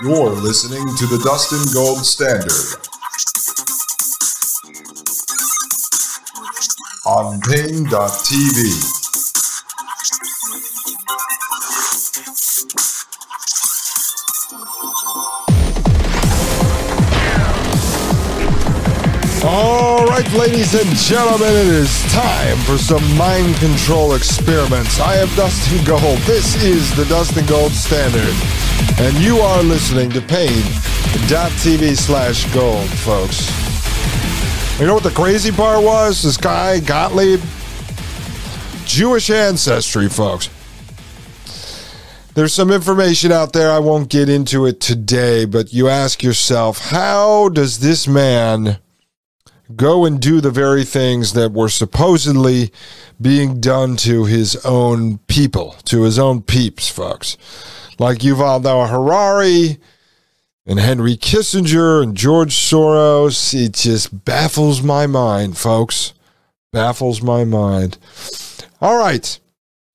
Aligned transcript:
You're 0.00 0.30
listening 0.30 0.84
to 0.96 1.06
the 1.06 1.20
Dustin 1.22 1.72
Gold 1.74 2.04
Standard 2.04 2.50
on 7.06 7.40
Paine.tv. 7.42 9.01
All 19.44 20.06
right, 20.06 20.32
ladies 20.34 20.72
and 20.72 20.88
gentlemen, 20.94 21.48
it 21.48 21.66
is 21.66 22.00
time 22.12 22.56
for 22.58 22.78
some 22.78 23.02
mind 23.16 23.56
control 23.56 24.14
experiments. 24.14 25.00
I 25.00 25.16
am 25.16 25.26
Dustin 25.34 25.84
Gold. 25.84 26.18
This 26.18 26.62
is 26.62 26.94
the 26.94 27.04
Dustin 27.06 27.44
Gold 27.46 27.72
Standard. 27.72 28.36
And 29.00 29.16
you 29.16 29.38
are 29.38 29.60
listening 29.64 30.10
to 30.10 30.20
Paine.tv 30.20 31.96
slash 31.96 32.54
gold, 32.54 32.88
folks. 32.88 33.50
You 34.78 34.86
know 34.86 34.94
what 34.94 35.02
the 35.02 35.10
crazy 35.10 35.50
part 35.50 35.82
was? 35.82 36.22
This 36.22 36.36
guy, 36.36 36.78
Gottlieb, 36.78 37.40
Jewish 38.84 39.28
ancestry, 39.28 40.08
folks. 40.08 40.50
There's 42.34 42.54
some 42.54 42.70
information 42.70 43.32
out 43.32 43.52
there. 43.52 43.72
I 43.72 43.80
won't 43.80 44.08
get 44.08 44.28
into 44.28 44.66
it 44.66 44.80
today, 44.80 45.46
but 45.46 45.72
you 45.72 45.88
ask 45.88 46.22
yourself, 46.22 46.78
how 46.78 47.48
does 47.48 47.80
this 47.80 48.06
man 48.06 48.78
go 49.76 50.04
and 50.04 50.20
do 50.20 50.40
the 50.40 50.50
very 50.50 50.84
things 50.84 51.32
that 51.32 51.52
were 51.52 51.68
supposedly 51.68 52.72
being 53.20 53.60
done 53.60 53.96
to 53.98 54.24
his 54.24 54.56
own 54.64 55.18
people, 55.28 55.76
to 55.84 56.02
his 56.02 56.18
own 56.18 56.42
peeps, 56.42 56.88
folks. 56.88 57.36
Like 57.98 58.18
Yuval 58.18 58.62
Noah 58.62 58.88
Harari 58.88 59.78
and 60.66 60.78
Henry 60.78 61.16
Kissinger 61.16 62.02
and 62.02 62.16
George 62.16 62.54
Soros. 62.54 63.54
It 63.54 63.74
just 63.74 64.24
baffles 64.24 64.82
my 64.82 65.06
mind, 65.06 65.56
folks. 65.58 66.12
Baffles 66.72 67.22
my 67.22 67.44
mind. 67.44 67.98
All 68.80 68.98
right. 68.98 69.38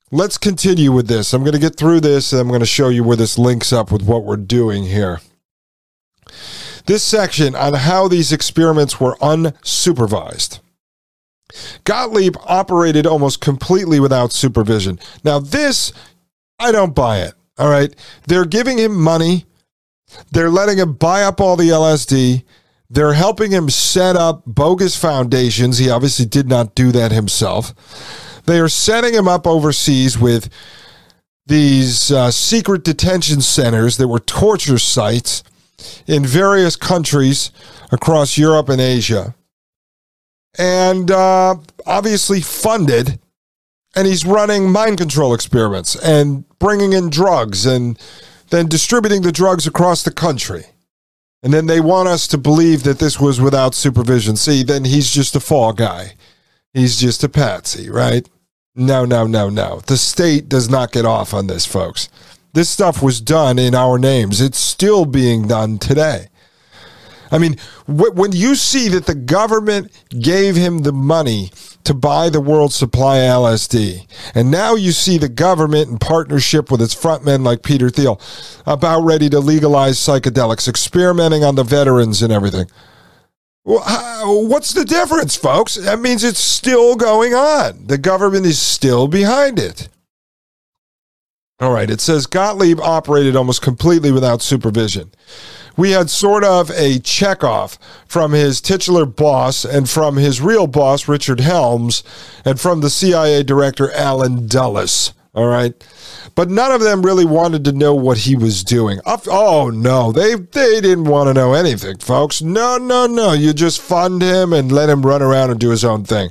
Let's 0.10 0.38
continue 0.38 0.94
with 0.94 1.08
this. 1.08 1.34
I'm 1.34 1.42
going 1.42 1.54
to 1.54 1.60
get 1.60 1.76
through 1.76 2.00
this 2.00 2.32
and 2.32 2.40
I'm 2.40 2.48
going 2.48 2.62
to 2.62 2.66
show 2.66 2.88
you 2.88 3.04
where 3.04 3.18
this 3.18 3.38
links 3.38 3.74
up 3.74 3.92
with 3.92 4.04
what 4.04 4.24
we're 4.24 4.38
doing 4.38 4.84
here. 4.84 5.20
This 6.88 7.04
section 7.04 7.54
on 7.54 7.74
how 7.74 8.08
these 8.08 8.32
experiments 8.32 9.00
were 9.00 9.16
unsupervised. 9.18 10.60
Gottlieb 11.84 12.36
operated 12.46 13.06
almost 13.06 13.42
completely 13.42 14.00
without 14.00 14.32
supervision. 14.32 15.00
Now, 15.24 15.40
this, 15.40 15.92
I 16.60 16.72
don't 16.72 16.96
buy 16.96 17.20
it. 17.20 17.34
All 17.58 17.70
right. 17.70 17.94
They're 18.28 18.46
giving 18.46 18.78
him 18.78 18.96
money, 18.96 19.46
they're 20.32 20.50
letting 20.50 20.78
him 20.78 20.94
buy 20.94 21.24
up 21.24 21.42
all 21.42 21.58
the 21.58 21.70
LSD. 21.70 22.44
They're 22.90 23.14
helping 23.14 23.52
him 23.52 23.70
set 23.70 24.16
up 24.16 24.44
bogus 24.46 24.96
foundations. 24.96 25.78
He 25.78 25.90
obviously 25.90 26.26
did 26.26 26.48
not 26.48 26.74
do 26.74 26.94
that 26.94 27.12
himself. 27.12 27.74
They 28.46 28.62
are 28.62 28.70
setting 28.70 29.14
him 29.14 29.28
up 29.28 29.46
overseas 29.46 30.18
with 30.18 30.50
these 31.46 32.10
uh, 32.12 32.32
secret 32.32 32.86
detention 32.86 33.42
centers 33.42 33.98
that 33.98 34.08
were 34.08 34.20
torture 34.20 34.78
sites 34.78 35.44
in 36.06 36.26
various 36.26 36.76
countries 36.76 37.52
across 37.92 38.38
Europe 38.38 38.70
and 38.70 38.82
Asia, 38.82 39.36
and 40.58 41.12
uh, 41.12 41.56
obviously 41.86 42.42
funded. 42.42 43.20
And 43.96 44.06
he's 44.06 44.26
running 44.26 44.72
mind 44.72 45.00
control 45.00 45.34
experiments 45.34 45.96
and 45.96 46.48
bringing 46.60 46.94
in 46.94 47.10
drugs 47.10 47.66
and 47.66 47.98
then 48.52 48.68
distributing 48.68 49.24
the 49.24 49.32
drugs 49.32 49.66
across 49.66 50.04
the 50.04 50.12
country. 50.12 50.66
And 51.42 51.54
then 51.54 51.66
they 51.66 51.80
want 51.80 52.08
us 52.08 52.28
to 52.28 52.38
believe 52.38 52.84
that 52.84 53.00
this 53.00 53.20
was 53.20 53.42
without 53.42 53.74
supervision. 53.74 54.36
See, 54.36 54.64
then 54.64 54.86
he's 54.86 55.10
just 55.10 55.36
a 55.36 55.40
fall 55.40 55.74
guy. 55.74 56.14
He's 56.74 57.00
just 57.00 57.24
a 57.24 57.30
patsy, 57.30 57.90
right? 57.90 58.28
No, 58.76 59.06
no, 59.06 59.26
no, 59.26 59.50
no. 59.50 59.82
The 59.88 59.98
state 59.98 60.48
does 60.48 60.70
not 60.70 60.92
get 60.92 61.06
off 61.06 61.34
on 61.34 61.48
this, 61.48 61.66
folks. 61.66 62.10
This 62.58 62.72
stuff 62.72 63.04
was 63.04 63.22
done 63.22 63.60
in 63.60 63.76
our 63.76 64.00
names. 64.00 64.42
It's 64.42 64.58
still 64.58 65.06
being 65.06 65.48
done 65.48 65.78
today. 65.78 66.30
I 67.30 67.38
mean, 67.38 67.58
when 67.86 68.32
you 68.32 68.56
see 68.56 68.90
that 68.90 69.06
the 69.06 69.14
government 69.14 69.92
gave 70.10 70.56
him 70.56 70.80
the 70.80 70.92
money 70.92 71.52
to 71.84 71.94
buy 71.94 72.32
the 72.32 72.42
world 72.42 72.74
supply 72.74 73.18
LSD, 73.18 74.08
and 74.34 74.50
now 74.50 74.74
you 74.74 74.92
see 74.92 75.20
the 75.20 75.30
government 75.30 75.92
in 75.92 76.00
partnership 76.00 76.72
with 76.72 76.82
its 76.82 76.96
frontmen 76.96 77.46
like 77.46 77.62
Peter 77.62 77.92
Thiel 77.92 78.20
about 78.66 79.02
ready 79.02 79.30
to 79.30 79.40
legalize 79.40 80.00
psychedelics, 80.00 80.68
experimenting 80.68 81.44
on 81.44 81.54
the 81.54 81.64
veterans 81.64 82.24
and 82.24 82.34
everything. 82.34 82.66
What's 83.66 84.74
the 84.74 84.84
difference, 84.84 85.36
folks? 85.36 85.76
That 85.76 86.00
means 86.00 86.24
it's 86.24 86.40
still 86.40 86.96
going 86.96 87.36
on. 87.36 87.86
The 87.86 88.00
government 88.00 88.48
is 88.48 88.60
still 88.60 89.08
behind 89.08 89.60
it. 89.60 89.90
All 91.60 91.72
right, 91.72 91.90
it 91.90 92.00
says 92.00 92.28
Gottlieb 92.28 92.80
operated 92.80 93.36
almost 93.36 93.64
completely 93.64 94.12
without 94.12 94.44
supervision. 94.44 95.12
We 95.76 95.92
had 95.92 96.10
sort 96.10 96.44
of 96.44 96.70
a 96.70 97.00
checkoff 97.00 97.80
from 98.08 98.32
his 98.32 98.62
titular 98.62 99.08
boss 99.08 99.66
and 99.66 99.90
from 99.90 100.18
his 100.18 100.40
real 100.40 100.68
boss, 100.68 101.08
Richard 101.08 101.40
Helms, 101.40 102.04
and 102.46 102.60
from 102.60 102.82
the 102.82 102.92
CIA 102.92 103.42
director, 103.42 103.92
Allen 103.92 104.48
Dulles. 104.48 105.14
All 105.34 105.48
right. 105.48 105.74
But 106.36 106.52
none 106.52 106.72
of 106.72 106.82
them 106.82 107.02
really 107.04 107.26
wanted 107.26 107.64
to 107.66 107.72
know 107.72 107.96
what 107.96 108.20
he 108.20 108.36
was 108.36 108.64
doing. 108.64 109.00
Oh, 109.06 109.72
no. 109.74 110.12
They, 110.12 110.36
they 110.36 110.82
didn't 110.82 111.06
want 111.06 111.28
to 111.28 111.34
know 111.34 111.54
anything, 111.54 111.98
folks. 111.98 112.42
No, 112.42 112.78
no, 112.78 113.08
no. 113.08 113.34
You 113.34 113.54
just 113.54 113.82
fund 113.82 114.22
him 114.22 114.54
and 114.54 114.72
let 114.72 114.90
him 114.90 115.04
run 115.04 115.24
around 115.24 115.50
and 115.50 115.60
do 115.60 115.70
his 115.72 115.86
own 115.86 116.04
thing. 116.04 116.30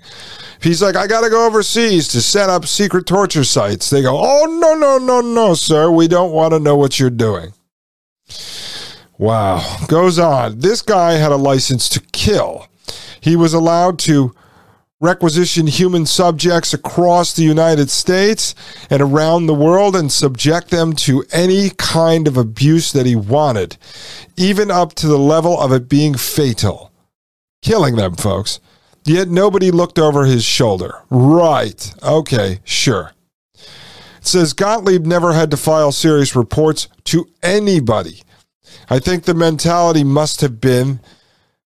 He's 0.60 0.82
like, 0.82 0.96
I 0.96 1.06
got 1.06 1.22
to 1.22 1.30
go 1.30 1.46
overseas 1.46 2.08
to 2.08 2.20
set 2.20 2.48
up 2.48 2.66
secret 2.66 3.06
torture 3.06 3.44
sites. 3.44 3.90
They 3.90 4.02
go, 4.02 4.18
Oh, 4.18 4.58
no, 4.60 4.74
no, 4.74 4.98
no, 4.98 5.20
no, 5.20 5.54
sir. 5.54 5.90
We 5.90 6.08
don't 6.08 6.32
want 6.32 6.52
to 6.52 6.60
know 6.60 6.76
what 6.76 6.98
you're 6.98 7.10
doing. 7.10 7.52
Wow. 9.18 9.78
Goes 9.88 10.18
on. 10.18 10.60
This 10.60 10.82
guy 10.82 11.12
had 11.12 11.32
a 11.32 11.36
license 11.36 11.88
to 11.90 12.00
kill. 12.12 12.68
He 13.20 13.36
was 13.36 13.54
allowed 13.54 13.98
to 14.00 14.34
requisition 15.00 15.66
human 15.66 16.06
subjects 16.06 16.72
across 16.72 17.34
the 17.34 17.42
United 17.42 17.90
States 17.90 18.54
and 18.88 19.02
around 19.02 19.46
the 19.46 19.54
world 19.54 19.94
and 19.94 20.10
subject 20.10 20.70
them 20.70 20.92
to 20.94 21.24
any 21.32 21.70
kind 21.70 22.26
of 22.26 22.36
abuse 22.36 22.92
that 22.92 23.06
he 23.06 23.14
wanted, 23.14 23.76
even 24.36 24.70
up 24.70 24.94
to 24.94 25.06
the 25.06 25.18
level 25.18 25.58
of 25.60 25.72
it 25.72 25.88
being 25.88 26.14
fatal. 26.14 26.92
Killing 27.62 27.96
them, 27.96 28.14
folks. 28.14 28.60
Yet 29.06 29.28
nobody 29.28 29.70
looked 29.70 29.98
over 29.98 30.24
his 30.24 30.44
shoulder. 30.44 31.02
Right. 31.10 31.94
Okay, 32.02 32.60
sure. 32.64 33.12
It 33.54 34.26
says 34.26 34.52
Gottlieb 34.52 35.06
never 35.06 35.32
had 35.32 35.50
to 35.52 35.56
file 35.56 35.92
serious 35.92 36.34
reports 36.34 36.88
to 37.04 37.28
anybody. 37.42 38.22
I 38.90 38.98
think 38.98 39.24
the 39.24 39.34
mentality 39.34 40.02
must 40.02 40.40
have 40.40 40.60
been 40.60 40.98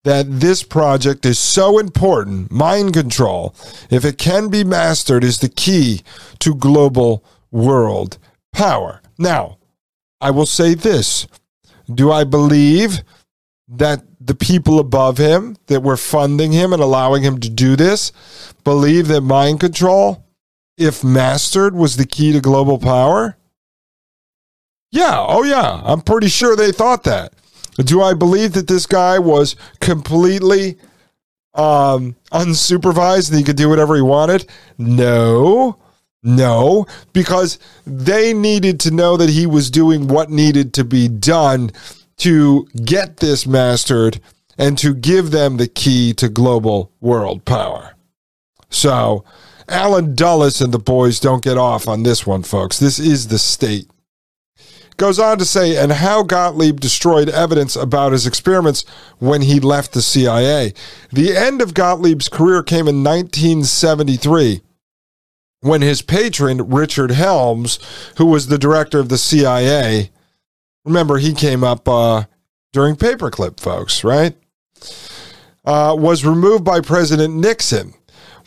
that 0.06 0.40
this 0.40 0.64
project 0.64 1.26
is 1.26 1.38
so 1.38 1.80
important, 1.80 2.50
mind 2.50 2.94
control, 2.94 3.54
if 3.90 4.06
it 4.06 4.18
can 4.18 4.48
be 4.48 4.64
mastered, 4.64 5.22
is 5.22 5.40
the 5.40 5.50
key 5.50 6.02
to 6.40 6.56
global 6.56 7.26
world 7.52 8.18
power. 8.54 9.02
Now, 9.18 9.58
I 10.22 10.32
will 10.32 10.46
say 10.46 10.76
this 10.76 11.28
Do 11.94 12.10
I 12.10 12.24
believe 12.24 13.02
that 13.68 14.04
the 14.20 14.36
people 14.36 14.80
above 14.80 15.18
him 15.18 15.58
that 15.68 15.84
were 15.84 15.98
funding 15.98 16.52
him 16.52 16.74
and 16.74 16.82
allowing 16.82 17.24
him 17.24 17.40
to 17.40 17.50
do 17.50 17.76
this 17.76 18.12
believe 18.64 19.08
that 19.08 19.22
mind 19.22 19.60
control, 19.60 20.26
if 20.78 21.04
mastered, 21.04 21.76
was 21.76 21.98
the 21.98 22.06
key 22.06 22.32
to 22.34 22.40
global 22.40 22.78
power? 22.78 23.38
Yeah, 24.92 25.26
oh 25.28 25.44
yeah, 25.44 25.82
I'm 25.84 26.02
pretty 26.02 26.30
sure 26.30 26.56
they 26.56 26.72
thought 26.72 27.04
that. 27.04 27.34
Do 27.78 28.02
I 28.02 28.14
believe 28.14 28.54
that 28.54 28.68
this 28.68 28.86
guy 28.86 29.20
was 29.20 29.56
completely 29.82 30.78
um, 31.54 32.16
unsupervised 32.32 33.30
and 33.30 33.38
he 33.38 33.44
could 33.44 33.58
do 33.58 33.70
whatever 33.70 33.96
he 33.96 34.02
wanted? 34.02 34.50
No. 34.78 35.78
No, 36.24 36.88
because 37.14 37.60
they 37.86 38.34
needed 38.34 38.80
to 38.82 38.92
know 38.92 39.18
that 39.18 39.30
he 39.30 39.46
was 39.46 39.70
doing 39.70 40.08
what 40.08 40.30
needed 40.30 40.74
to 40.74 40.84
be 40.84 41.08
done 41.08 41.72
to 42.18 42.68
get 42.84 43.18
this 43.18 43.46
mastered 43.46 44.20
and 44.58 44.78
to 44.78 44.94
give 44.94 45.32
them 45.32 45.58
the 45.58 45.68
key 45.68 46.14
to 46.14 46.30
global 46.30 46.92
world 47.00 47.46
power. 47.46 47.96
So, 48.70 49.24
Allen 49.70 50.16
Dulles 50.16 50.62
and 50.62 50.74
the 50.74 50.80
boys 50.80 51.20
don't 51.20 51.44
get 51.44 51.58
off 51.58 51.88
on 51.88 52.04
this 52.04 52.26
one, 52.26 52.44
folks. 52.44 52.80
This 52.80 53.00
is 53.00 53.28
the 53.28 53.40
state. 53.40 53.90
Goes 54.98 55.20
on 55.20 55.38
to 55.38 55.46
say, 55.46 55.78
and 55.78 55.92
how 55.92 56.24
Gottlieb 56.24 56.80
destroyed 56.80 57.30
evidence 57.30 57.76
about 57.76 58.14
his 58.14 58.26
experiments 58.26 58.84
when 59.20 59.44
he 59.44 59.60
left 59.60 59.94
the 59.94 60.02
CIA. 60.02 60.74
The 61.12 61.38
end 61.38 61.62
of 61.62 61.76
Gottlieb's 61.76 62.30
career 62.30 62.64
came 62.64 62.88
in 62.88 63.04
1973 63.04 64.62
when 65.62 65.82
his 65.82 66.02
patron, 66.02 66.70
Richard 66.70 67.12
Helms, 67.12 67.78
who 68.18 68.26
was 68.26 68.48
the 68.48 68.58
director 68.58 69.00
of 69.00 69.10
the 69.10 69.18
CIA, 69.18 70.10
remember 70.88 71.18
he 71.18 71.34
came 71.34 71.64
up 71.64 71.88
uh, 71.88 72.24
during 72.72 72.96
Paperclip, 72.96 73.60
folks, 73.60 74.04
right? 74.04 74.36
Uh, 75.66 75.96
was 75.98 76.26
removed 76.26 76.64
by 76.64 76.80
President 76.80 77.36
Nixon. 77.36 77.94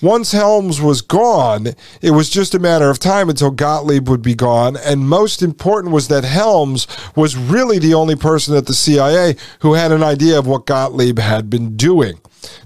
Once 0.02 0.32
Helms 0.32 0.80
was 0.80 1.02
gone, 1.02 1.74
it 2.00 2.12
was 2.12 2.30
just 2.30 2.54
a 2.54 2.58
matter 2.58 2.88
of 2.88 2.98
time 2.98 3.28
until 3.28 3.50
Gottlieb 3.50 4.08
would 4.08 4.22
be 4.22 4.34
gone. 4.34 4.78
And 4.78 5.06
most 5.06 5.42
important 5.42 5.92
was 5.92 6.08
that 6.08 6.24
Helms 6.24 6.86
was 7.14 7.36
really 7.36 7.78
the 7.78 7.92
only 7.92 8.16
person 8.16 8.56
at 8.56 8.64
the 8.64 8.72
CIA 8.72 9.36
who 9.60 9.74
had 9.74 9.92
an 9.92 10.02
idea 10.02 10.38
of 10.38 10.46
what 10.46 10.64
Gottlieb 10.64 11.18
had 11.18 11.50
been 11.50 11.76
doing. 11.76 12.18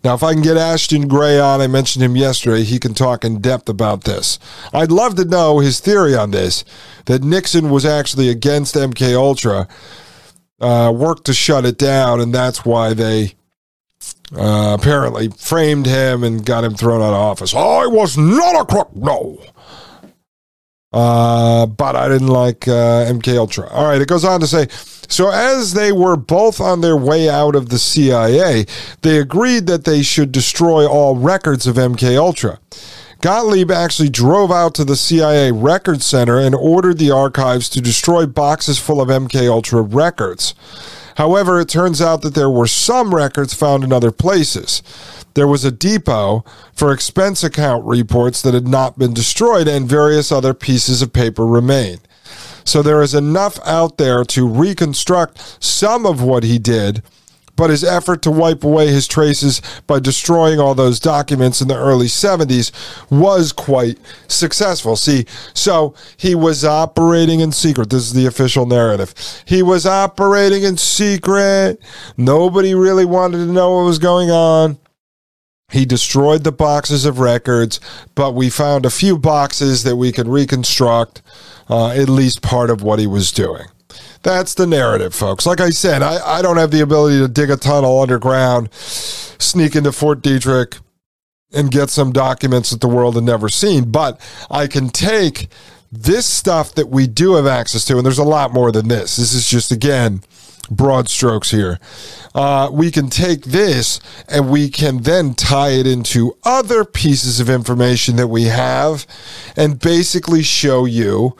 Now, 0.02 0.14
if 0.14 0.22
I 0.22 0.32
can 0.32 0.42
get 0.42 0.56
Ashton 0.56 1.08
Gray 1.08 1.38
on, 1.38 1.60
I 1.60 1.66
mentioned 1.66 2.04
him 2.04 2.16
yesterday, 2.16 2.62
he 2.62 2.78
can 2.78 2.94
talk 2.94 3.24
in 3.24 3.40
depth 3.40 3.68
about 3.68 4.04
this. 4.04 4.38
I'd 4.72 4.92
love 4.92 5.16
to 5.16 5.24
know 5.24 5.58
his 5.58 5.80
theory 5.80 6.14
on 6.14 6.30
this 6.30 6.64
that 7.06 7.22
Nixon 7.22 7.70
was 7.70 7.84
actually 7.84 8.28
against 8.28 8.74
MK 8.74 9.14
Ultra, 9.14 9.68
uh, 10.60 10.92
worked 10.94 11.24
to 11.26 11.34
shut 11.34 11.64
it 11.64 11.78
down, 11.78 12.20
and 12.20 12.34
that's 12.34 12.64
why 12.64 12.94
they 12.94 13.34
uh, 14.36 14.76
apparently 14.78 15.28
framed 15.28 15.86
him 15.86 16.24
and 16.24 16.44
got 16.44 16.64
him 16.64 16.74
thrown 16.74 17.02
out 17.02 17.08
of 17.08 17.14
office. 17.14 17.54
I 17.54 17.86
was 17.86 18.16
not 18.16 18.60
a 18.60 18.64
crook, 18.64 18.94
no. 18.94 19.38
Uh, 20.94 21.66
but 21.66 21.96
I 21.96 22.06
didn't 22.06 22.28
like 22.28 22.68
uh, 22.68 23.04
MK 23.10 23.36
Ultra. 23.36 23.68
All 23.70 23.88
right, 23.88 24.00
it 24.00 24.06
goes 24.06 24.24
on 24.24 24.38
to 24.38 24.46
say, 24.46 24.68
so 25.08 25.28
as 25.28 25.74
they 25.74 25.90
were 25.90 26.14
both 26.14 26.60
on 26.60 26.82
their 26.82 26.96
way 26.96 27.28
out 27.28 27.56
of 27.56 27.68
the 27.68 27.80
CIA, 27.80 28.64
they 29.02 29.18
agreed 29.18 29.66
that 29.66 29.84
they 29.84 30.02
should 30.02 30.30
destroy 30.30 30.86
all 30.86 31.16
records 31.16 31.66
of 31.66 31.74
MK 31.74 32.16
Ultra. 32.16 32.60
Gottlieb 33.20 33.72
actually 33.72 34.08
drove 34.08 34.52
out 34.52 34.72
to 34.74 34.84
the 34.84 34.94
CIA 34.94 35.50
Records 35.50 36.06
Center 36.06 36.38
and 36.38 36.54
ordered 36.54 36.98
the 36.98 37.10
archives 37.10 37.68
to 37.70 37.80
destroy 37.80 38.26
boxes 38.26 38.78
full 38.78 39.00
of 39.00 39.08
MK 39.08 39.48
Ultra 39.48 39.82
records. 39.82 40.54
However, 41.16 41.60
it 41.60 41.68
turns 41.68 42.00
out 42.00 42.22
that 42.22 42.34
there 42.34 42.50
were 42.50 42.66
some 42.66 43.14
records 43.14 43.54
found 43.54 43.84
in 43.84 43.92
other 43.92 44.10
places. 44.10 44.82
There 45.34 45.48
was 45.48 45.64
a 45.64 45.70
depot 45.70 46.44
for 46.74 46.92
expense 46.92 47.42
account 47.42 47.84
reports 47.84 48.42
that 48.42 48.54
had 48.54 48.68
not 48.68 48.98
been 48.98 49.14
destroyed, 49.14 49.68
and 49.68 49.88
various 49.88 50.30
other 50.32 50.54
pieces 50.54 51.02
of 51.02 51.12
paper 51.12 51.46
remain. 51.46 51.98
So 52.64 52.82
there 52.82 53.02
is 53.02 53.14
enough 53.14 53.58
out 53.66 53.98
there 53.98 54.24
to 54.24 54.48
reconstruct 54.48 55.62
some 55.62 56.06
of 56.06 56.22
what 56.22 56.44
he 56.44 56.58
did 56.58 57.02
but 57.56 57.70
his 57.70 57.84
effort 57.84 58.22
to 58.22 58.30
wipe 58.30 58.64
away 58.64 58.88
his 58.88 59.06
traces 59.06 59.62
by 59.86 59.98
destroying 59.98 60.58
all 60.58 60.74
those 60.74 60.98
documents 60.98 61.60
in 61.60 61.68
the 61.68 61.76
early 61.76 62.06
70s 62.06 62.72
was 63.10 63.52
quite 63.52 63.98
successful. 64.28 64.96
See, 64.96 65.26
so 65.52 65.94
he 66.16 66.34
was 66.34 66.64
operating 66.64 67.40
in 67.40 67.52
secret. 67.52 67.90
This 67.90 68.02
is 68.02 68.12
the 68.12 68.26
official 68.26 68.66
narrative. 68.66 69.14
He 69.44 69.62
was 69.62 69.86
operating 69.86 70.62
in 70.62 70.76
secret. 70.76 71.80
Nobody 72.16 72.74
really 72.74 73.04
wanted 73.04 73.38
to 73.38 73.52
know 73.52 73.76
what 73.76 73.84
was 73.84 73.98
going 73.98 74.30
on. 74.30 74.78
He 75.70 75.84
destroyed 75.84 76.44
the 76.44 76.52
boxes 76.52 77.04
of 77.04 77.18
records, 77.18 77.80
but 78.14 78.34
we 78.34 78.50
found 78.50 78.86
a 78.86 78.90
few 78.90 79.18
boxes 79.18 79.82
that 79.82 79.96
we 79.96 80.12
could 80.12 80.28
reconstruct 80.28 81.22
uh, 81.68 81.88
at 81.88 82.08
least 82.08 82.42
part 82.42 82.70
of 82.70 82.82
what 82.82 82.98
he 82.98 83.06
was 83.06 83.32
doing. 83.32 83.66
That's 84.22 84.54
the 84.54 84.66
narrative, 84.66 85.14
folks. 85.14 85.46
Like 85.46 85.60
I 85.60 85.70
said, 85.70 86.02
I, 86.02 86.38
I 86.38 86.42
don't 86.42 86.56
have 86.56 86.70
the 86.70 86.80
ability 86.80 87.18
to 87.18 87.28
dig 87.28 87.50
a 87.50 87.56
tunnel 87.56 88.00
underground, 88.00 88.72
sneak 88.72 89.76
into 89.76 89.92
Fort 89.92 90.22
Detrick, 90.22 90.80
and 91.52 91.70
get 91.70 91.90
some 91.90 92.12
documents 92.12 92.70
that 92.70 92.80
the 92.80 92.88
world 92.88 93.14
had 93.14 93.24
never 93.24 93.48
seen. 93.48 93.90
But 93.90 94.20
I 94.50 94.66
can 94.66 94.88
take 94.88 95.48
this 95.92 96.26
stuff 96.26 96.74
that 96.74 96.88
we 96.88 97.06
do 97.06 97.34
have 97.34 97.46
access 97.46 97.84
to, 97.86 97.96
and 97.96 98.04
there's 98.04 98.18
a 98.18 98.24
lot 98.24 98.52
more 98.52 98.72
than 98.72 98.88
this. 98.88 99.16
This 99.16 99.32
is 99.32 99.48
just, 99.48 99.70
again, 99.70 100.22
broad 100.70 101.08
strokes 101.08 101.50
here. 101.50 101.78
Uh, 102.34 102.68
we 102.72 102.90
can 102.90 103.08
take 103.08 103.44
this 103.44 104.00
and 104.28 104.50
we 104.50 104.68
can 104.68 105.02
then 105.02 105.34
tie 105.34 105.70
it 105.70 105.86
into 105.86 106.36
other 106.44 106.84
pieces 106.84 107.40
of 107.40 107.48
information 107.48 108.16
that 108.16 108.28
we 108.28 108.44
have 108.44 109.06
and 109.56 109.78
basically 109.78 110.42
show 110.42 110.84
you 110.84 111.36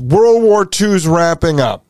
World 0.00 0.42
War 0.42 0.68
II 0.80 0.88
is 0.88 1.06
wrapping 1.06 1.60
up. 1.60 1.86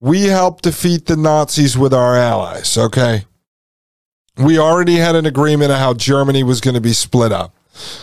We 0.00 0.24
helped 0.24 0.64
defeat 0.64 1.06
the 1.06 1.16
Nazis 1.16 1.76
with 1.76 1.92
our 1.92 2.16
allies, 2.16 2.78
okay? 2.78 3.26
We 4.40 4.58
already 4.58 4.96
had 4.96 5.16
an 5.16 5.26
agreement 5.26 5.72
of 5.72 5.78
how 5.78 5.94
Germany 5.94 6.42
was 6.42 6.60
going 6.60 6.74
to 6.74 6.80
be 6.80 6.92
split 6.92 7.32
up. 7.32 7.54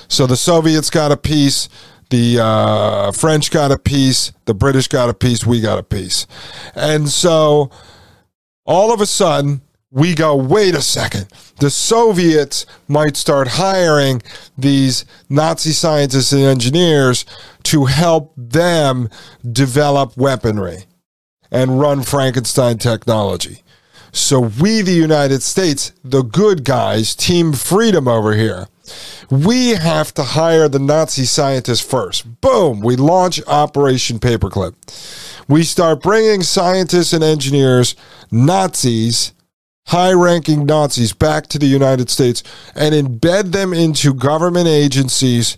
So 0.08 0.26
the 0.26 0.38
Soviets 0.38 0.90
got 0.90 1.12
a 1.12 1.18
piece, 1.18 1.70
the 2.10 2.40
uh, 2.42 3.12
French 3.12 3.52
got 3.52 3.72
a 3.72 3.78
piece, 3.78 4.32
the 4.46 4.54
British 4.54 4.88
got 4.88 5.10
a 5.10 5.14
piece, 5.14 5.46
we 5.46 5.62
got 5.62 5.78
a 5.78 5.84
piece. 5.84 6.26
And 6.76 7.10
so 7.10 7.70
all 8.66 8.94
of 8.94 9.02
a 9.02 9.06
sudden, 9.06 9.62
we 9.90 10.16
go, 10.16 10.36
wait 10.36 10.76
a 10.76 10.82
second. 10.82 11.28
The 11.60 11.70
Soviets 11.70 12.66
might 12.88 13.16
start 13.16 13.48
hiring 13.48 14.22
these 14.58 15.06
Nazi 15.30 15.72
scientists 15.72 16.34
and 16.34 16.44
engineers 16.44 17.26
to 17.64 17.86
help 17.86 18.34
them 18.36 19.10
develop 19.50 20.18
weaponry 20.18 20.86
and 21.52 21.80
run 21.80 22.04
Frankenstein 22.04 22.78
technology. 22.78 23.64
So 24.12 24.40
we, 24.60 24.82
the 24.82 24.92
United 24.92 25.44
States, 25.44 25.92
the 26.04 26.24
good 26.24 26.64
guys, 26.64 27.16
Team 27.16 27.54
Freedom 27.54 28.08
over 28.08 28.34
here, 28.34 28.68
we 29.30 29.72
have 29.72 30.14
to 30.14 30.24
hire 30.24 30.70
the 30.70 30.80
Nazi 30.80 31.26
scientists 31.26 31.82
first. 31.82 32.42
Boom, 32.42 32.80
we 32.80 32.96
launch 32.96 33.42
Operation 33.48 34.20
Paperclip. 34.20 34.76
We 35.48 35.64
start 35.64 36.02
bringing 36.02 36.44
scientists 36.44 37.14
and 37.14 37.24
engineers, 37.24 37.96
Nazis, 38.32 39.34
high 39.88 40.14
ranking 40.14 40.66
Nazis, 40.66 41.14
back 41.14 41.48
to 41.48 41.60
the 41.60 41.66
United 41.66 42.10
States 42.10 42.44
and 42.76 42.94
embed 42.94 43.52
them 43.52 43.74
into 43.74 44.14
government 44.14 44.68
agencies 44.68 45.58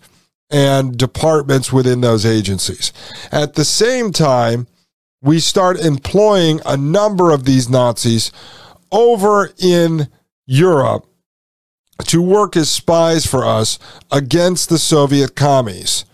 and 0.52 0.98
departments 0.98 1.72
within 1.72 2.02
those 2.02 2.26
agencies. 2.26 2.92
At 3.32 3.54
the 3.54 3.66
same 3.66 4.12
time, 4.12 4.68
we 5.22 5.40
start 5.40 5.80
employing 5.80 6.62
a 6.66 6.78
number 6.78 7.32
of 7.32 7.46
these 7.46 7.70
Nazis 7.70 8.32
over 8.92 9.52
in 9.58 10.08
Europe 10.46 11.06
to 12.06 12.22
work 12.22 12.56
as 12.56 12.70
spies 12.70 13.26
for 13.26 13.46
us 13.46 13.78
against 14.12 14.70
the 14.70 14.80
Soviet 14.80 15.36
commies. 15.36 16.06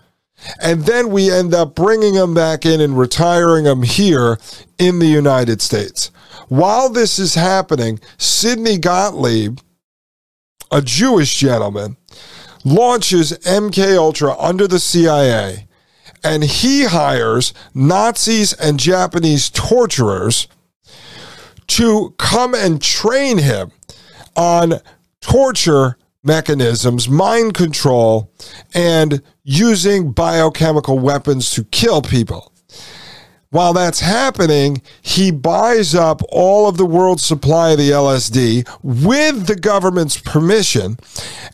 And 0.61 0.83
then 0.83 1.09
we 1.09 1.31
end 1.31 1.53
up 1.53 1.75
bringing 1.75 2.15
them 2.15 2.33
back 2.33 2.65
in 2.65 2.81
and 2.81 2.97
retiring 2.97 3.63
them 3.63 3.83
here 3.83 4.37
in 4.77 4.99
the 4.99 5.07
United 5.07 5.61
States. 5.61 6.11
While 6.49 6.89
this 6.89 7.17
is 7.17 7.35
happening, 7.35 7.99
Sidney 8.17 8.77
Gottlieb, 8.77 9.59
a 10.71 10.81
Jewish 10.81 11.35
gentleman, 11.35 11.97
launches 12.63 13.31
MK 13.39 13.95
Ultra 13.95 14.35
under 14.37 14.67
the 14.67 14.79
CIA 14.79 15.67
and 16.25 16.43
he 16.43 16.85
hires 16.85 17.53
Nazis 17.75 18.51
and 18.53 18.79
Japanese 18.79 19.51
torturers 19.51 20.47
to 21.67 22.15
come 22.17 22.55
and 22.55 22.81
train 22.81 23.37
him 23.37 23.71
on 24.35 24.79
torture 25.21 25.97
mechanisms, 26.23 27.07
mind 27.07 27.53
control, 27.53 28.31
and 28.73 29.21
using 29.43 30.11
biochemical 30.11 30.97
weapons 30.97 31.51
to 31.51 31.63
kill 31.65 32.01
people. 32.01 32.51
While 33.51 33.73
that's 33.73 33.99
happening, 33.99 34.81
he 35.03 35.29
buys 35.29 35.93
up 35.93 36.21
all 36.29 36.67
of 36.67 36.77
the 36.77 36.85
world's 36.87 37.23
supply 37.23 37.69
of 37.71 37.77
the 37.77 37.91
LSD 37.91 38.67
with 38.81 39.45
the 39.45 39.55
government's 39.55 40.19
permission 40.19 40.97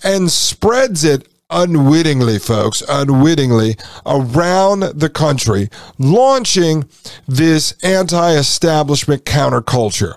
and 0.01 0.31
spreads 0.31 1.03
it 1.03 1.27
unwittingly, 1.51 2.39
folks, 2.39 2.81
unwittingly 2.87 3.75
around 4.05 4.81
the 4.81 5.09
country, 5.09 5.69
launching 5.97 6.89
this 7.27 7.73
anti 7.83 8.33
establishment 8.35 9.25
counterculture. 9.25 10.15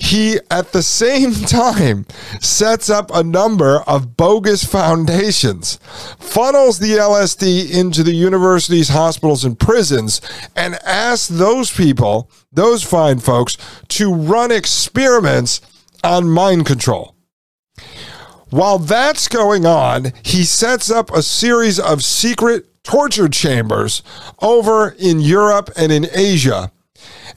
He, 0.00 0.38
at 0.50 0.72
the 0.72 0.82
same 0.82 1.32
time, 1.46 2.06
sets 2.40 2.88
up 2.88 3.10
a 3.14 3.22
number 3.22 3.82
of 3.86 4.16
bogus 4.16 4.64
foundations, 4.64 5.78
funnels 6.18 6.78
the 6.78 6.92
LSD 6.92 7.70
into 7.70 8.02
the 8.02 8.14
universities, 8.14 8.88
hospitals, 8.88 9.44
and 9.44 9.58
prisons, 9.58 10.20
and 10.56 10.76
asks 10.84 11.28
those 11.28 11.70
people, 11.70 12.30
those 12.50 12.82
fine 12.82 13.18
folks, 13.18 13.58
to 13.88 14.12
run 14.12 14.50
experiments 14.50 15.60
on 16.02 16.28
mind 16.28 16.64
control. 16.64 17.14
While 18.50 18.78
that's 18.78 19.28
going 19.28 19.64
on, 19.64 20.12
he 20.24 20.44
sets 20.44 20.90
up 20.90 21.12
a 21.12 21.22
series 21.22 21.78
of 21.78 22.04
secret 22.04 22.82
torture 22.82 23.28
chambers 23.28 24.02
over 24.40 24.96
in 24.98 25.20
Europe 25.20 25.70
and 25.76 25.92
in 25.92 26.06
Asia 26.12 26.72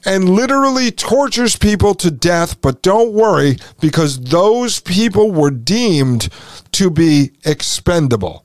and 0.04 0.28
literally 0.28 0.90
tortures 0.90 1.56
people 1.56 1.94
to 1.94 2.10
death. 2.10 2.60
But 2.60 2.82
don't 2.82 3.12
worry, 3.12 3.56
because 3.80 4.20
those 4.20 4.80
people 4.80 5.30
were 5.30 5.50
deemed 5.50 6.28
to 6.72 6.90
be 6.90 7.32
expendable. 7.44 8.44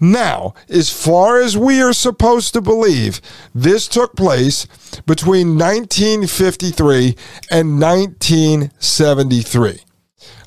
Now, 0.00 0.54
as 0.68 0.90
far 0.90 1.40
as 1.40 1.58
we 1.58 1.82
are 1.82 1.92
supposed 1.92 2.54
to 2.54 2.60
believe, 2.60 3.20
this 3.52 3.88
took 3.88 4.14
place 4.14 4.66
between 5.06 5.58
1953 5.58 7.16
and 7.50 7.80
1973. 7.80 9.80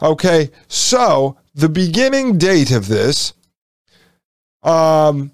Okay, 0.01 0.51
so 0.70 1.38
the 1.62 1.70
beginning 1.70 2.38
date 2.38 2.72
of 2.72 2.88
this, 2.88 3.34
um, 4.63 5.32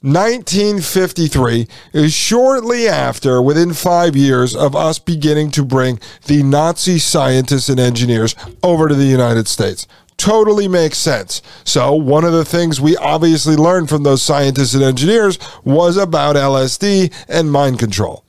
1953, 0.00 1.68
is 1.92 2.12
shortly 2.12 2.88
after, 2.88 3.40
within 3.42 3.72
five 3.72 4.16
years 4.16 4.56
of 4.56 4.74
us 4.74 4.98
beginning 4.98 5.50
to 5.50 5.64
bring 5.64 6.00
the 6.26 6.42
Nazi 6.42 6.98
scientists 6.98 7.68
and 7.68 7.78
engineers 7.78 8.34
over 8.62 8.88
to 8.88 8.94
the 8.94 9.04
United 9.04 9.48
States. 9.48 9.86
Totally 10.16 10.66
makes 10.66 10.96
sense. 10.96 11.42
So, 11.64 11.94
one 11.94 12.24
of 12.24 12.32
the 12.32 12.44
things 12.44 12.80
we 12.80 12.96
obviously 12.96 13.54
learned 13.54 13.90
from 13.90 14.02
those 14.02 14.22
scientists 14.22 14.72
and 14.72 14.82
engineers 14.82 15.38
was 15.62 15.98
about 15.98 16.36
LSD 16.36 17.12
and 17.28 17.52
mind 17.52 17.78
control. 17.78 18.24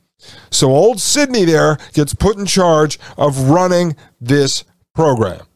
So, 0.51 0.69
old 0.71 0.99
Sidney 0.99 1.45
there 1.45 1.77
gets 1.93 2.13
put 2.13 2.37
in 2.37 2.45
charge 2.45 2.99
of 3.17 3.49
running 3.49 3.95
this 4.19 4.65
program. 4.93 5.46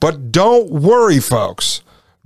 But 0.00 0.32
don't 0.32 0.70
worry, 0.70 1.20
folks. 1.20 1.82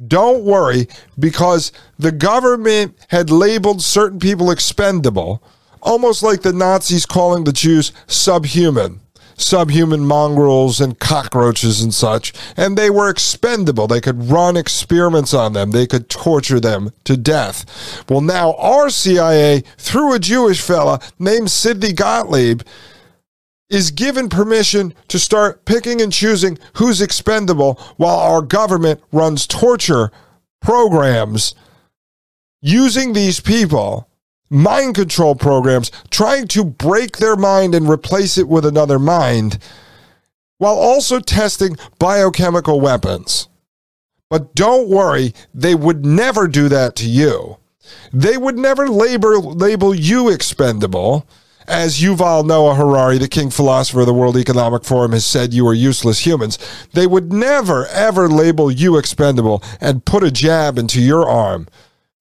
Don't 0.07 0.45
worry 0.45 0.87
because 1.19 1.73
the 1.99 2.13
government 2.13 2.97
had 3.09 3.31
labeled 3.31 3.83
certain 3.83 4.21
people 4.21 4.51
expendable, 4.51 5.43
almost 5.83 6.23
like 6.23 6.43
the 6.43 6.53
Nazis 6.53 7.05
calling 7.05 7.43
the 7.43 7.53
Jews 7.53 7.93
subhuman, 8.07 9.01
subhuman 9.37 10.07
mongrels 10.07 10.81
and 10.81 11.01
cockroaches 11.01 11.83
and 11.83 11.93
such, 11.93 12.33
and 12.57 12.79
they 12.79 12.91
were 12.91 13.11
expendable. 13.11 13.89
They 13.89 14.01
could 14.01 14.31
run 14.31 14.57
experiments 14.57 15.35
on 15.35 15.53
them, 15.53 15.73
they 15.73 15.87
could 15.87 16.09
torture 16.09 16.61
them 16.61 16.93
to 17.03 17.17
death. 17.17 18.05
Well, 18.09 18.21
now 18.21 18.55
our 18.55 18.91
CIA, 18.91 19.65
through 19.79 20.15
a 20.15 20.21
Jewish 20.21 20.61
fella 20.61 21.01
named 21.19 21.51
Sidney 21.51 21.93
Gottlieb, 21.93 22.63
is 23.71 23.91
given 23.91 24.29
permission 24.29 24.95
to 25.09 25.19
start 25.19 25.65
picking 25.65 26.01
and 26.01 26.13
choosing 26.13 26.59
who's 26.75 27.01
expendable 27.01 27.75
while 27.97 28.19
our 28.19 28.43
government 28.43 29.01
runs 29.13 29.47
torture 29.47 30.11
programs 30.61 31.55
using 32.61 33.13
these 33.13 33.41
people, 33.41 34.09
mind 34.51 34.95
control 34.95 35.35
programs, 35.35 35.91
trying 36.11 36.49
to 36.49 36.65
break 36.65 37.19
their 37.19 37.37
mind 37.37 37.75
and 37.75 37.89
replace 37.89 38.39
it 38.39 38.49
with 38.49 38.65
another 38.65 38.99
mind, 38.99 39.59
while 40.57 40.75
also 40.75 41.21
testing 41.21 41.77
biochemical 41.99 42.81
weapons. 42.81 43.49
But 44.31 44.55
don't 44.55 44.89
worry, 44.89 45.35
they 45.55 45.75
would 45.75 46.05
never 46.05 46.49
do 46.49 46.69
that 46.69 46.97
to 46.97 47.09
you. 47.09 47.59
They 48.13 48.37
would 48.37 48.59
never 48.59 48.89
label, 48.89 49.53
label 49.55 49.95
you 49.95 50.29
expendable 50.29 51.27
as 51.69 52.01
Yuval 52.01 52.47
Noah 52.47 52.75
Harari, 52.75 53.19
the 53.19 53.29
king 53.29 53.51
philosopher 53.51 54.01
of 54.01 54.07
the 54.07 54.15
World 54.15 54.37
Economic 54.37 54.85
Forum, 54.85 55.13
has 55.13 55.27
said 55.27 55.53
you 55.53 55.67
are 55.69 55.75
useless 55.75 56.25
humans, 56.25 56.59
they 56.95 57.07
would 57.07 57.33
never, 57.33 57.87
ever 57.87 58.29
label 58.29 58.71
you 58.71 58.97
expendable 58.97 59.63
and 59.81 60.05
put 60.05 60.25
a 60.25 60.31
jab 60.31 60.79
into 60.79 61.01
your 61.01 61.29
arm 61.29 61.69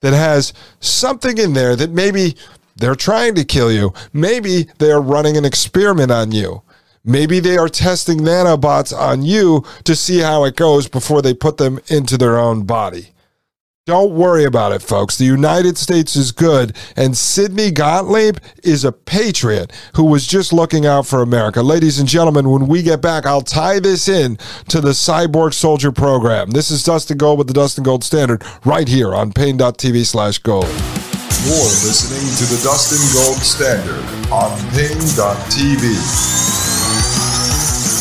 that 0.01 0.13
has 0.13 0.53
something 0.79 1.37
in 1.37 1.53
there 1.53 1.75
that 1.75 1.91
maybe 1.91 2.35
they're 2.75 2.95
trying 2.95 3.35
to 3.35 3.45
kill 3.45 3.71
you. 3.71 3.93
Maybe 4.13 4.67
they 4.77 4.91
are 4.91 5.01
running 5.01 5.37
an 5.37 5.45
experiment 5.45 6.11
on 6.11 6.31
you. 6.31 6.61
Maybe 7.03 7.39
they 7.39 7.57
are 7.57 7.69
testing 7.69 8.19
nanobots 8.19 8.95
on 8.95 9.23
you 9.23 9.63
to 9.85 9.95
see 9.95 10.19
how 10.19 10.43
it 10.43 10.57
goes 10.57 10.87
before 10.87 11.21
they 11.21 11.33
put 11.33 11.57
them 11.57 11.79
into 11.87 12.17
their 12.17 12.37
own 12.37 12.63
body. 12.65 13.11
Don't 13.87 14.11
worry 14.15 14.43
about 14.43 14.73
it, 14.73 14.81
folks. 14.81 15.17
The 15.17 15.23
United 15.23 15.77
States 15.77 16.17
is 16.17 16.33
good, 16.33 16.75
and 16.97 17.15
Sidney 17.15 17.71
Gottlieb 17.71 18.35
is 18.61 18.83
a 18.83 18.91
patriot 18.91 19.71
who 19.95 20.03
was 20.03 20.27
just 20.27 20.51
looking 20.51 20.85
out 20.85 21.07
for 21.07 21.21
America. 21.21 21.61
Ladies 21.63 21.97
and 21.97 22.05
gentlemen, 22.05 22.49
when 22.49 22.67
we 22.67 22.83
get 22.83 23.01
back, 23.01 23.25
I'll 23.25 23.41
tie 23.41 23.79
this 23.79 24.09
in 24.09 24.35
to 24.67 24.81
the 24.81 24.89
Cyborg 24.89 25.53
Soldier 25.53 25.93
program. 25.93 26.51
This 26.51 26.69
is 26.69 26.83
Dustin 26.83 27.17
Gold 27.17 27.37
with 27.37 27.47
the 27.47 27.53
Dustin 27.53 27.85
Gold 27.85 28.03
Standard 28.03 28.43
right 28.65 28.89
here 28.89 29.15
on 29.15 29.31
Paine.tv 29.31 30.05
slash 30.05 30.39
gold. 30.39 30.65
You're 30.65 31.71
listening 31.87 32.27
to 32.39 32.53
the 32.53 32.61
Dustin 32.61 32.99
Gold 33.15 33.37
Standard 33.37 34.03
on 34.29 34.51
Paine.tv. 34.71 35.81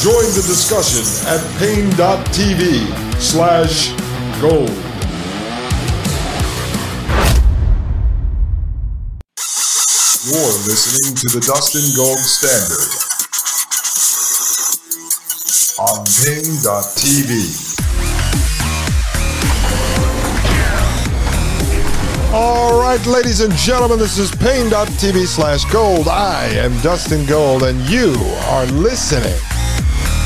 Join 0.02 0.26
the 0.34 0.42
discussion 0.48 1.06
at 1.28 1.40
Paine.tv 1.60 3.20
slash 3.20 3.92
gold. 4.40 4.85
You're 10.26 10.34
listening 10.66 11.14
to 11.14 11.38
the 11.38 11.46
Dustin 11.46 11.86
Gold 11.94 12.18
Standard 12.18 12.90
on 15.78 16.02
Paine.tv. 16.02 17.30
All 22.34 22.80
right, 22.80 23.06
ladies 23.06 23.38
and 23.38 23.52
gentlemen, 23.52 24.00
this 24.00 24.18
is 24.18 24.34
Paine.tv 24.34 25.26
slash 25.28 25.64
gold. 25.66 26.08
I 26.08 26.46
am 26.46 26.76
Dustin 26.80 27.24
Gold, 27.26 27.62
and 27.62 27.78
you 27.88 28.16
are 28.48 28.66
listening 28.66 29.38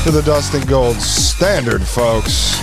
to 0.03 0.09
the 0.09 0.23
Dustin 0.25 0.65
Gold 0.65 0.95
Standard, 0.95 1.83
folks. 1.83 2.59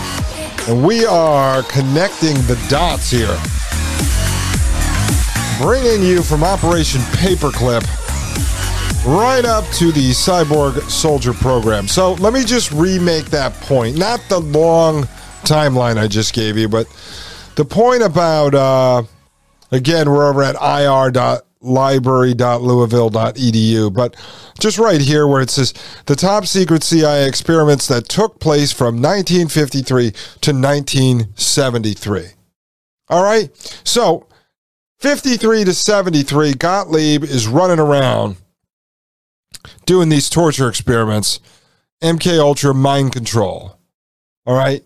And 0.69 0.85
we 0.85 1.07
are 1.07 1.63
connecting 1.63 2.35
the 2.49 2.59
dots 2.69 3.13
here 3.13 3.39
bringing 5.59 6.03
you 6.03 6.23
from 6.23 6.43
Operation 6.45 7.01
Paperclip 7.19 7.83
right 9.05 9.45
up 9.45 9.65
to 9.73 9.91
the 9.91 10.11
Cyborg 10.11 10.81
Soldier 10.89 11.33
program. 11.33 11.89
So 11.89 12.13
let 12.15 12.33
me 12.33 12.45
just 12.45 12.71
remake 12.71 13.25
that 13.27 13.53
point. 13.55 13.99
Not 13.99 14.21
the 14.29 14.39
long 14.39 15.03
timeline 15.43 15.99
I 15.99 16.07
just 16.07 16.33
gave 16.33 16.57
you, 16.57 16.69
but 16.69 16.87
the 17.57 17.65
point 17.65 18.05
about, 18.05 18.55
uh, 18.55 19.03
again, 19.73 20.09
we're 20.09 20.31
over 20.31 20.45
at 20.45 20.55
ir. 20.55 21.11
library.louisville.edu. 21.61 23.93
But 23.93 24.15
just 24.61 24.79
right 24.79 25.01
here 25.01 25.27
where 25.27 25.43
it 25.43 25.51
says 25.51 25.75
the 26.07 26.15
top 26.15 26.47
secret 26.47 26.85
CIA 26.85 27.27
experiments 27.27 27.89
that 27.89 28.09
took 28.09 28.39
place 28.39 28.71
from 28.71 29.03
1953 29.03 30.13
to 30.13 30.53
1973. 30.53 32.27
All 33.09 33.25
right. 33.25 33.51
So 33.83 34.28
53 34.99 35.65
to 35.65 35.75
73, 35.75 36.55
Gottlieb 36.55 37.23
is 37.23 37.47
running 37.47 37.79
around 37.79 38.37
doing 39.87 40.09
these 40.09 40.29
torture 40.29 40.69
experiments, 40.69 41.41
MK 42.03 42.39
Ultra 42.39 42.75
mind 42.75 43.13
control. 43.13 43.79
All 44.45 44.57
right. 44.57 44.83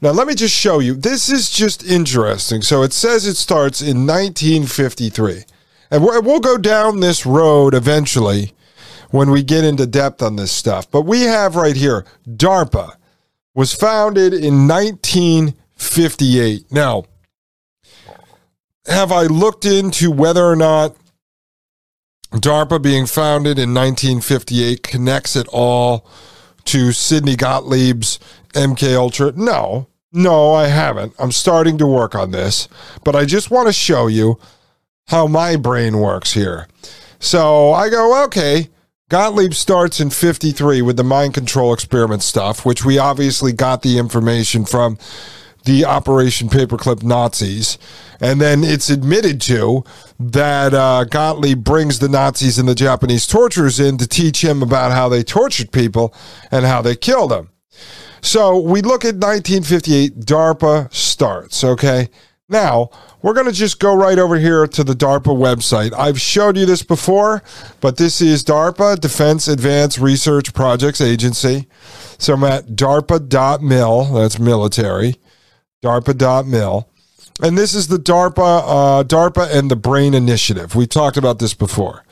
Now, 0.00 0.12
let 0.12 0.28
me 0.28 0.34
just 0.34 0.54
show 0.54 0.78
you. 0.78 0.94
This 0.94 1.28
is 1.28 1.50
just 1.50 1.84
interesting. 1.84 2.62
So 2.62 2.82
it 2.82 2.92
says 2.92 3.26
it 3.26 3.36
starts 3.36 3.82
in 3.82 4.06
1953. 4.06 5.42
And 5.90 6.04
we'll 6.04 6.40
go 6.40 6.56
down 6.56 7.00
this 7.00 7.26
road 7.26 7.74
eventually 7.74 8.52
when 9.10 9.30
we 9.30 9.42
get 9.42 9.64
into 9.64 9.86
depth 9.86 10.22
on 10.22 10.36
this 10.36 10.52
stuff. 10.52 10.90
But 10.90 11.02
we 11.02 11.22
have 11.22 11.56
right 11.56 11.76
here 11.76 12.06
DARPA 12.28 12.94
was 13.54 13.74
founded 13.74 14.32
in 14.32 14.68
1958. 14.68 16.70
Now, 16.70 17.04
have 18.88 19.12
I 19.12 19.24
looked 19.24 19.64
into 19.64 20.10
whether 20.10 20.44
or 20.44 20.56
not 20.56 20.96
DARPA 22.32 22.82
being 22.82 23.06
founded 23.06 23.58
in 23.58 23.74
1958 23.74 24.82
connects 24.82 25.36
it 25.36 25.46
all 25.48 26.06
to 26.64 26.92
Sidney 26.92 27.36
Gottlieb's 27.36 28.18
MK 28.52 28.96
Ultra? 28.96 29.32
No, 29.32 29.88
no, 30.12 30.52
I 30.54 30.66
haven't. 30.66 31.14
I'm 31.18 31.32
starting 31.32 31.78
to 31.78 31.86
work 31.86 32.14
on 32.14 32.30
this, 32.30 32.68
but 33.04 33.14
I 33.14 33.24
just 33.24 33.50
want 33.50 33.68
to 33.68 33.72
show 33.72 34.06
you 34.06 34.38
how 35.08 35.26
my 35.26 35.56
brain 35.56 35.98
works 35.98 36.32
here. 36.32 36.68
So 37.18 37.72
I 37.72 37.88
go, 37.88 38.24
okay, 38.24 38.68
Gottlieb 39.08 39.54
starts 39.54 40.00
in 40.00 40.10
53 40.10 40.82
with 40.82 40.96
the 40.96 41.04
mind 41.04 41.34
control 41.34 41.72
experiment 41.72 42.22
stuff, 42.22 42.66
which 42.66 42.84
we 42.84 42.98
obviously 42.98 43.52
got 43.52 43.82
the 43.82 43.98
information 43.98 44.64
from 44.66 44.98
the 45.68 45.84
Operation 45.84 46.48
Paperclip 46.48 47.02
Nazis. 47.02 47.76
And 48.20 48.40
then 48.40 48.64
it's 48.64 48.88
admitted 48.88 49.38
to 49.42 49.84
that 50.18 50.72
uh, 50.72 51.04
Gottlieb 51.04 51.62
brings 51.62 51.98
the 51.98 52.08
Nazis 52.08 52.58
and 52.58 52.66
the 52.66 52.74
Japanese 52.74 53.26
torturers 53.26 53.78
in 53.78 53.98
to 53.98 54.08
teach 54.08 54.42
him 54.42 54.62
about 54.62 54.92
how 54.92 55.10
they 55.10 55.22
tortured 55.22 55.70
people 55.70 56.14
and 56.50 56.64
how 56.64 56.80
they 56.80 56.96
killed 56.96 57.32
them. 57.32 57.50
So 58.22 58.58
we 58.58 58.80
look 58.80 59.04
at 59.04 59.16
1958, 59.16 60.20
DARPA 60.20 60.92
starts, 60.92 61.62
okay? 61.62 62.08
Now, 62.48 62.88
we're 63.20 63.34
going 63.34 63.46
to 63.46 63.52
just 63.52 63.78
go 63.78 63.94
right 63.94 64.18
over 64.18 64.38
here 64.38 64.66
to 64.66 64.82
the 64.82 64.94
DARPA 64.94 65.36
website. 65.36 65.92
I've 65.92 66.18
showed 66.18 66.56
you 66.56 66.64
this 66.64 66.82
before, 66.82 67.42
but 67.82 67.98
this 67.98 68.22
is 68.22 68.42
DARPA, 68.42 68.98
Defense 68.98 69.48
Advanced 69.48 69.98
Research 69.98 70.54
Projects 70.54 71.02
Agency. 71.02 71.68
So 72.16 72.32
I'm 72.32 72.44
at 72.44 72.68
DARPA.mil, 72.68 74.04
that's 74.14 74.38
military, 74.38 75.16
DARPA.mil. 75.82 76.88
And 77.40 77.56
this 77.56 77.72
is 77.72 77.86
the 77.86 77.98
DARPA, 77.98 78.62
uh, 78.64 79.04
DARPA 79.04 79.54
and 79.54 79.70
the 79.70 79.76
Brain 79.76 80.12
Initiative. 80.12 80.74
We 80.74 80.86
talked 80.88 81.16
about 81.16 81.38
this 81.38 81.54
before. 81.54 82.04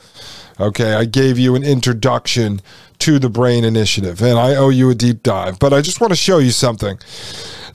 Okay, 0.59 0.93
I 0.93 1.05
gave 1.05 1.37
you 1.37 1.53
an 1.55 1.63
introduction 1.63 2.61
to 2.99 3.19
the 3.19 3.29
Brain 3.29 3.63
Initiative, 3.63 4.21
and 4.21 4.39
I 4.39 4.55
owe 4.55 4.69
you 4.69 4.89
a 4.89 4.95
deep 4.95 5.21
dive. 5.21 5.59
But 5.59 5.73
I 5.73 5.81
just 5.81 6.01
want 6.01 6.11
to 6.11 6.17
show 6.17 6.39
you 6.39 6.51
something. 6.51 6.97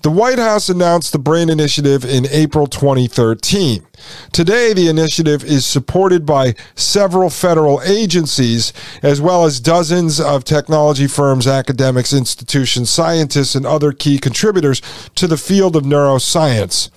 The 0.03 0.11
White 0.11 0.41
House 0.41 0.69
announced 0.69 1.13
the 1.13 1.21
BRAIN 1.21 1.49
Initiative 1.49 2.05
in 2.05 2.27
April 2.27 2.67
2013. 2.67 3.87
Today, 4.33 4.73
the 4.73 4.89
initiative 4.89 5.45
is 5.45 5.65
supported 5.65 6.27
by 6.27 6.57
several 6.75 7.31
federal 7.31 7.81
agencies, 7.83 8.73
as 9.05 9.21
well 9.21 9.45
as 9.45 9.61
dozens 9.61 10.19
of 10.19 10.43
technology 10.43 11.07
firms, 11.07 11.47
academics, 11.47 12.13
institutions, 12.13 12.91
scientists, 12.91 13.55
and 13.55 13.65
other 13.65 13.93
key 13.93 14.19
contributors 14.19 14.83
to 15.15 15.29
the 15.29 15.37
field 15.37 15.77
of 15.77 15.85
neuroscience. 15.85 16.91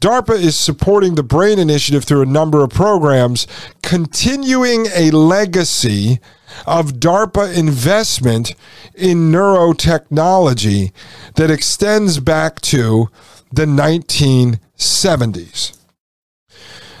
DARPA 0.00 0.34
is 0.34 0.56
supporting 0.56 1.14
the 1.14 1.22
BRAIN 1.22 1.60
Initiative 1.60 2.02
through 2.02 2.22
a 2.22 2.26
number 2.26 2.64
of 2.64 2.70
programs, 2.70 3.46
continuing 3.82 4.86
a 4.96 5.12
legacy 5.12 6.18
of 6.66 6.94
DARPA 6.94 7.54
investment 7.56 8.56
in 8.94 9.30
neurotechnology 9.30 10.90
that 11.34 11.50
extends 11.50 12.18
back 12.20 12.60
to 12.62 13.10
the 13.52 13.66
1970s. 13.66 15.78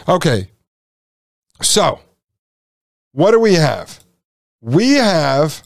Okay, 0.08 0.50
so 1.60 1.98
what 3.12 3.32
do 3.32 3.40
we 3.40 3.54
have? 3.54 4.04
We 4.60 4.92
have 4.94 5.64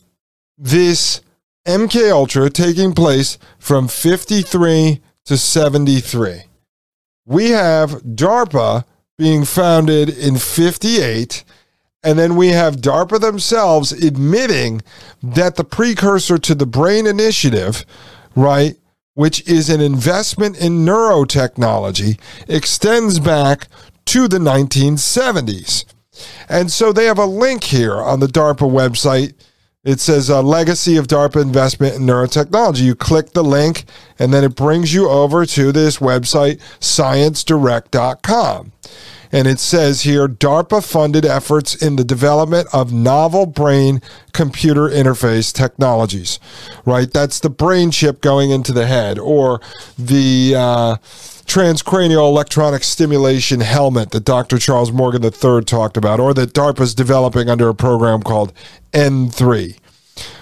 this 0.57 1.21
MK 1.67 2.11
Ultra 2.11 2.49
taking 2.51 2.95
place 2.95 3.37
from 3.59 3.89
53 3.89 5.03
to 5.27 5.37
73 5.37 6.45
we 7.31 7.51
have 7.51 8.03
DARPA 8.03 8.85
being 9.17 9.45
founded 9.45 10.09
in 10.09 10.37
58. 10.37 11.45
And 12.03 12.19
then 12.19 12.37
we 12.37 12.49
have 12.49 12.77
DARPA 12.77 13.21
themselves 13.21 13.93
admitting 13.93 14.83
that 15.23 15.57
the 15.57 15.65
precursor 15.65 16.39
to 16.39 16.55
the 16.55 16.67
BRAIN 16.67 17.07
Initiative, 17.07 17.85
right, 18.35 18.77
which 19.15 19.47
is 19.47 19.69
an 19.69 19.81
investment 19.81 20.59
in 20.59 20.85
neurotechnology, 20.85 22.19
extends 22.49 23.19
back 23.19 23.69
to 24.07 24.29
the 24.29 24.39
1970s. 24.39 25.85
And 26.49 26.71
so 26.71 26.93
they 26.93 27.05
have 27.05 27.19
a 27.19 27.27
link 27.27 27.65
here 27.65 27.97
on 27.97 28.21
the 28.21 28.27
DARPA 28.27 28.71
website 28.71 29.35
it 29.83 29.99
says 29.99 30.29
a 30.29 30.37
uh, 30.37 30.43
legacy 30.43 30.99
of 30.99 31.07
DARPA 31.07 31.41
investment 31.41 31.95
in 31.95 32.03
neurotechnology. 32.03 32.83
You 32.83 32.95
click 32.95 33.31
the 33.31 33.43
link, 33.43 33.85
and 34.19 34.31
then 34.33 34.45
it 34.45 34.55
brings 34.55 34.93
you 34.93 35.09
over 35.09 35.47
to 35.47 35.73
this 35.73 35.97
website, 35.97 36.61
sciencedirect.com. 36.81 38.73
And 39.33 39.47
it 39.47 39.61
says 39.61 40.03
here 40.03 40.27
DARPA 40.27 40.85
funded 40.85 41.25
efforts 41.25 41.75
in 41.75 41.97
the 41.97 42.05
development 42.05 42.69
of 42.73 42.93
novel 42.93 43.47
brain 43.47 44.03
computer 44.33 44.89
interface 44.89 45.53
technologies, 45.53 46.41
right? 46.85 47.11
That's 47.11 47.39
the 47.39 47.51
brain 47.51 47.91
chip 47.91 48.21
going 48.21 48.51
into 48.51 48.73
the 48.73 48.87
head 48.87 49.19
or 49.19 49.61
the. 49.99 50.55
Uh, 50.57 50.97
transcranial 51.51 52.29
electronic 52.29 52.85
stimulation 52.85 53.59
helmet 53.59 54.13
that 54.13 54.25
Dr. 54.25 54.57
Charles 54.57 54.93
Morgan 54.93 55.25
III 55.25 55.65
talked 55.65 55.97
about, 55.97 56.21
or 56.21 56.33
that 56.33 56.53
DARPA 56.53 56.83
is 56.83 56.95
developing 56.95 57.51
under 57.51 57.69
a 57.69 57.75
program 57.75 58.23
called 58.23 58.53
N3. 58.93 59.77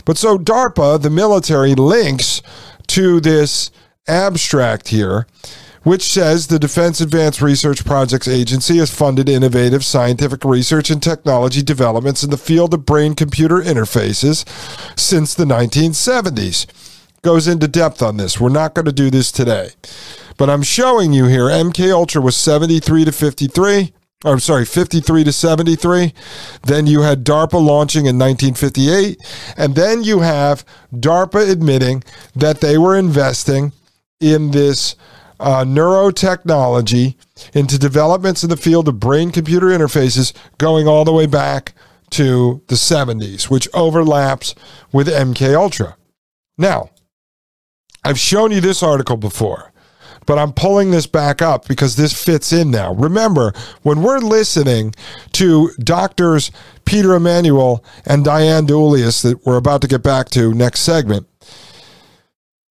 But 0.05 0.19
so 0.19 0.37
DARPA, 0.37 1.01
the 1.01 1.09
military, 1.09 1.75
links 1.75 2.43
to 2.89 3.21
this 3.21 3.71
abstract 4.07 4.89
here, 4.89 5.27
which 5.89 6.03
says 6.03 6.47
the 6.47 6.59
Defense 6.59 7.01
Advanced 7.01 7.41
Research 7.41 7.83
Projects 7.83 8.29
Agency 8.29 8.77
has 8.77 8.95
funded 8.95 9.27
innovative 9.27 9.83
scientific 9.83 10.45
research 10.45 10.91
and 10.91 11.03
technology 11.03 11.63
developments 11.63 12.23
in 12.23 12.29
the 12.29 12.37
field 12.37 12.75
of 12.75 12.85
brain 12.85 13.15
computer 13.15 13.57
interfaces 13.63 14.47
since 14.99 15.33
the 15.33 15.47
1970s. 15.47 16.67
Goes 17.23 17.49
into 17.49 17.67
depth 17.67 18.03
on 18.03 18.19
this. 18.19 18.39
We're 18.39 18.51
not 18.51 18.75
going 18.75 18.85
to 18.85 18.93
do 18.93 19.09
this 19.09 19.33
today. 19.33 19.71
But 20.37 20.51
I'm 20.51 20.63
showing 20.63 21.15
you 21.15 21.25
here 21.25 21.45
MK 21.45 21.91
Ultra 21.91 22.21
was 22.21 22.37
73 22.37 23.07
to 23.07 23.13
53. 23.13 23.95
I'm 24.27 24.41
sorry, 24.41 24.67
53 24.67 25.25
to 25.25 25.33
73. 25.33 26.13
Then 26.65 26.87
you 26.87 27.01
had 27.01 27.25
DARPA 27.25 27.65
launching 27.65 28.05
in 28.05 28.19
1958. 28.19 29.17
And 29.57 29.75
then 29.75 30.05
you 30.05 30.21
have 30.21 30.67
DARPA 30.93 31.51
admitting 31.51 32.05
that 32.37 32.61
they 32.61 32.77
were 32.77 32.95
investing 32.95 33.73
in 34.21 34.51
this 34.51 34.95
uh, 35.41 35.65
neurotechnology, 35.65 37.15
into 37.55 37.79
developments 37.79 38.43
in 38.43 38.51
the 38.51 38.57
field 38.57 38.89
of 38.89 39.01
brain 39.01 39.31
computer 39.31 39.67
interfaces 39.67 40.33
going 40.59 40.89
all 40.89 41.05
the 41.05 41.13
way 41.13 41.27
back 41.27 41.75
to 42.11 42.63
the 42.69 42.75
70s, 42.75 43.51
which 43.51 43.69
overlaps 43.75 44.55
with 44.93 45.09
MK 45.09 45.55
Ultra. 45.55 45.97
Now, 46.57 46.91
I've 48.05 48.19
shown 48.19 48.51
you 48.51 48.61
this 48.61 48.83
article 48.83 49.17
before 49.17 49.73
but 50.29 50.39
I'm 50.39 50.53
pulling 50.53 50.91
this 50.91 51.07
back 51.07 51.41
up 51.41 51.67
because 51.67 51.97
this 51.97 52.13
fits 52.13 52.53
in 52.53 52.71
now. 52.71 52.93
Remember, 52.93 53.55
when 53.81 54.03
we're 54.03 54.19
listening 54.19 54.95
to 55.33 55.71
doctors 55.83 56.51
Peter 56.85 57.15
Emanuel 57.15 57.83
and 58.05 58.27
Diane 58.27 58.67
DiEuliis 58.67 59.23
that 59.23 59.47
we're 59.47 59.57
about 59.57 59.81
to 59.81 59.89
get 59.89 60.03
back 60.03 60.29
to 60.31 60.53
next 60.53 60.81
segment, 60.81 61.27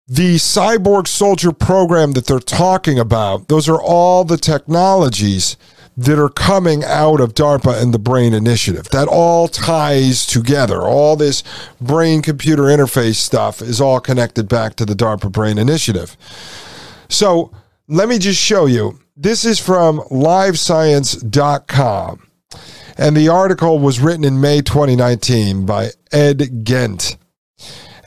the 0.08 0.36
cyborg 0.36 1.08
soldier 1.08 1.52
program 1.52 2.14
that 2.14 2.28
they're 2.28 2.40
talking 2.40 2.98
about, 2.98 3.50
those 3.50 3.68
are 3.68 3.82
all 3.82 4.24
the 4.24 4.38
technologies 4.38 5.58
that 5.98 6.18
are 6.20 6.30
coming 6.30 6.84
out 6.84 7.20
of 7.20 7.34
DARPA 7.34 7.82
and 7.82 7.92
the 7.94 8.00
Brain 8.00 8.34
Initiative. 8.34 8.88
That 8.92 9.08
all 9.08 9.48
ties 9.48 10.28
together. 10.28 10.84
All 10.84 11.16
this 11.16 11.44
brain 11.82 12.22
computer 12.22 12.64
interface 12.64 13.16
stuff 13.16 13.62
is 13.62 13.82
all 13.82 14.00
connected 14.00 14.48
back 14.48 14.76
to 14.76 14.86
the 14.86 14.94
DARPA 14.94 15.32
Brain 15.32 15.58
Initiative. 15.58 16.16
So 17.10 17.52
let 17.88 18.08
me 18.08 18.20
just 18.20 18.40
show 18.40 18.68
you. 18.68 19.00
This 19.16 19.44
is 19.44 19.60
from 19.60 19.98
livescience.com. 20.12 22.22
And 23.00 23.16
the 23.18 23.30
article 23.30 23.80
was 23.80 24.00
written 24.00 24.24
in 24.24 24.40
May 24.40 24.62
2019 24.62 25.66
by 25.66 25.90
Edd 26.12 26.64
Gent. 26.64 27.18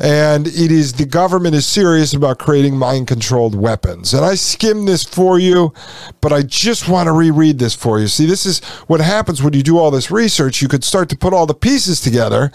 And 0.00 0.46
it 0.46 0.72
is 0.72 0.94
the 0.94 1.04
government 1.04 1.54
is 1.54 1.66
serious 1.66 2.14
about 2.14 2.38
creating 2.38 2.76
mind 2.76 3.06
controlled 3.06 3.54
weapons. 3.54 4.14
And 4.14 4.24
I 4.24 4.34
skimmed 4.34 4.88
this 4.88 5.04
for 5.04 5.38
you, 5.38 5.74
but 6.22 6.32
I 6.32 6.42
just 6.42 6.88
want 6.88 7.06
to 7.08 7.12
reread 7.12 7.58
this 7.58 7.74
for 7.74 8.00
you. 8.00 8.06
See, 8.06 8.24
this 8.24 8.46
is 8.46 8.60
what 8.86 9.00
happens 9.00 9.42
when 9.42 9.52
you 9.52 9.62
do 9.62 9.78
all 9.78 9.90
this 9.90 10.10
research. 10.10 10.62
You 10.62 10.68
could 10.68 10.84
start 10.84 11.10
to 11.10 11.18
put 11.18 11.34
all 11.34 11.44
the 11.44 11.54
pieces 11.54 12.00
together 12.00 12.50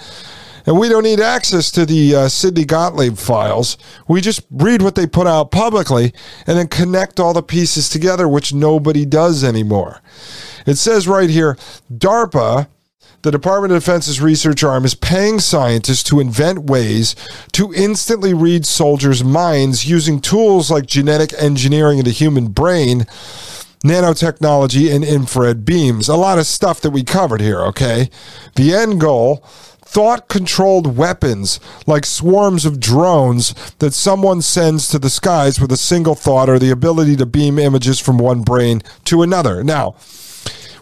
and 0.65 0.79
we 0.79 0.89
don't 0.89 1.03
need 1.03 1.19
access 1.19 1.69
to 1.71 1.85
the 1.85 2.15
uh, 2.15 2.27
Sidney 2.27 2.65
Gottlieb 2.65 3.17
files. 3.17 3.77
We 4.07 4.21
just 4.21 4.41
read 4.49 4.81
what 4.81 4.95
they 4.95 5.05
put 5.05 5.27
out 5.27 5.51
publicly 5.51 6.13
and 6.47 6.57
then 6.57 6.67
connect 6.67 7.19
all 7.19 7.33
the 7.33 7.43
pieces 7.43 7.89
together, 7.89 8.27
which 8.27 8.53
nobody 8.53 9.05
does 9.05 9.43
anymore. 9.43 10.01
It 10.65 10.75
says 10.75 11.07
right 11.07 11.29
here 11.29 11.57
DARPA, 11.93 12.67
the 13.25 13.31
Department 13.31 13.73
of 13.73 13.81
Defense's 13.81 14.21
research 14.21 14.63
arm, 14.63 14.85
is 14.85 14.93
paying 14.93 15.39
scientists 15.39 16.03
to 16.03 16.19
invent 16.19 16.59
ways 16.59 17.15
to 17.53 17.73
instantly 17.73 18.35
read 18.35 18.67
soldiers' 18.67 19.23
minds 19.23 19.89
using 19.89 20.21
tools 20.21 20.69
like 20.69 20.85
genetic 20.85 21.33
engineering 21.39 21.97
of 21.97 22.05
the 22.05 22.11
human 22.11 22.49
brain 22.49 22.99
nanotechnology 23.83 24.93
and 24.93 25.03
infrared 25.03 25.65
beams. 25.65 26.07
A 26.07 26.15
lot 26.15 26.37
of 26.37 26.45
stuff 26.45 26.79
that 26.81 26.91
we 26.91 27.03
covered 27.03 27.41
here, 27.41 27.61
okay? 27.61 28.11
The 28.57 28.75
end 28.75 29.01
goal 29.01 29.37
thought 29.37 30.27
controlled 30.27 30.95
weapons 30.95 31.59
like 31.87 32.05
swarms 32.05 32.63
of 32.63 32.79
drones 32.79 33.55
that 33.79 33.95
someone 33.95 34.43
sends 34.43 34.87
to 34.89 34.99
the 34.99 35.09
skies 35.09 35.59
with 35.59 35.71
a 35.71 35.77
single 35.77 36.13
thought 36.13 36.47
or 36.47 36.59
the 36.59 36.69
ability 36.69 37.15
to 37.15 37.25
beam 37.25 37.57
images 37.57 37.99
from 37.99 38.19
one 38.19 38.43
brain 38.43 38.83
to 39.05 39.23
another. 39.23 39.63
Now, 39.63 39.95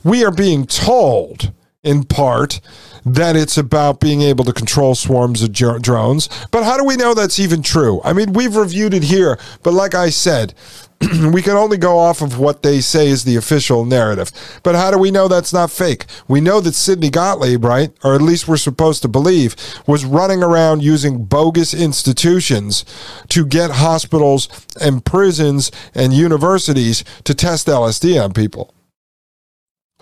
we 0.03 0.25
are 0.25 0.31
being 0.31 0.65
told 0.67 1.53
in 1.83 2.03
part 2.05 2.61
that 3.05 3.35
it's 3.35 3.57
about 3.57 3.99
being 3.99 4.21
able 4.21 4.45
to 4.45 4.53
control 4.53 4.95
swarms 4.95 5.43
of 5.43 5.51
drones. 5.51 6.29
But 6.51 6.63
how 6.63 6.77
do 6.77 6.85
we 6.85 6.95
know 6.95 7.13
that's 7.13 7.39
even 7.39 7.61
true? 7.61 8.01
I 8.03 8.13
mean, 8.13 8.33
we've 8.33 8.55
reviewed 8.55 8.93
it 8.93 9.03
here, 9.03 9.37
but 9.61 9.73
like 9.73 9.93
I 9.93 10.09
said, 10.09 10.53
we 11.33 11.41
can 11.41 11.57
only 11.57 11.77
go 11.77 11.97
off 11.97 12.21
of 12.21 12.39
what 12.39 12.63
they 12.63 12.79
say 12.79 13.07
is 13.07 13.25
the 13.25 13.35
official 13.35 13.83
narrative. 13.83 14.31
But 14.63 14.75
how 14.75 14.91
do 14.91 14.97
we 14.97 15.11
know 15.11 15.27
that's 15.27 15.51
not 15.51 15.71
fake? 15.71 16.05
We 16.29 16.39
know 16.39 16.61
that 16.61 16.75
Sidney 16.75 17.09
Gottlieb, 17.09 17.65
right, 17.65 17.91
or 18.03 18.15
at 18.15 18.21
least 18.21 18.47
we're 18.47 18.55
supposed 18.55 19.01
to 19.01 19.09
believe, 19.09 19.55
was 19.85 20.05
running 20.05 20.41
around 20.41 20.83
using 20.83 21.25
bogus 21.25 21.73
institutions 21.73 22.85
to 23.29 23.45
get 23.45 23.71
hospitals 23.71 24.47
and 24.79 25.03
prisons 25.03 25.71
and 25.93 26.13
universities 26.13 27.03
to 27.25 27.33
test 27.33 27.67
LSD 27.67 28.23
on 28.23 28.31
people. 28.31 28.72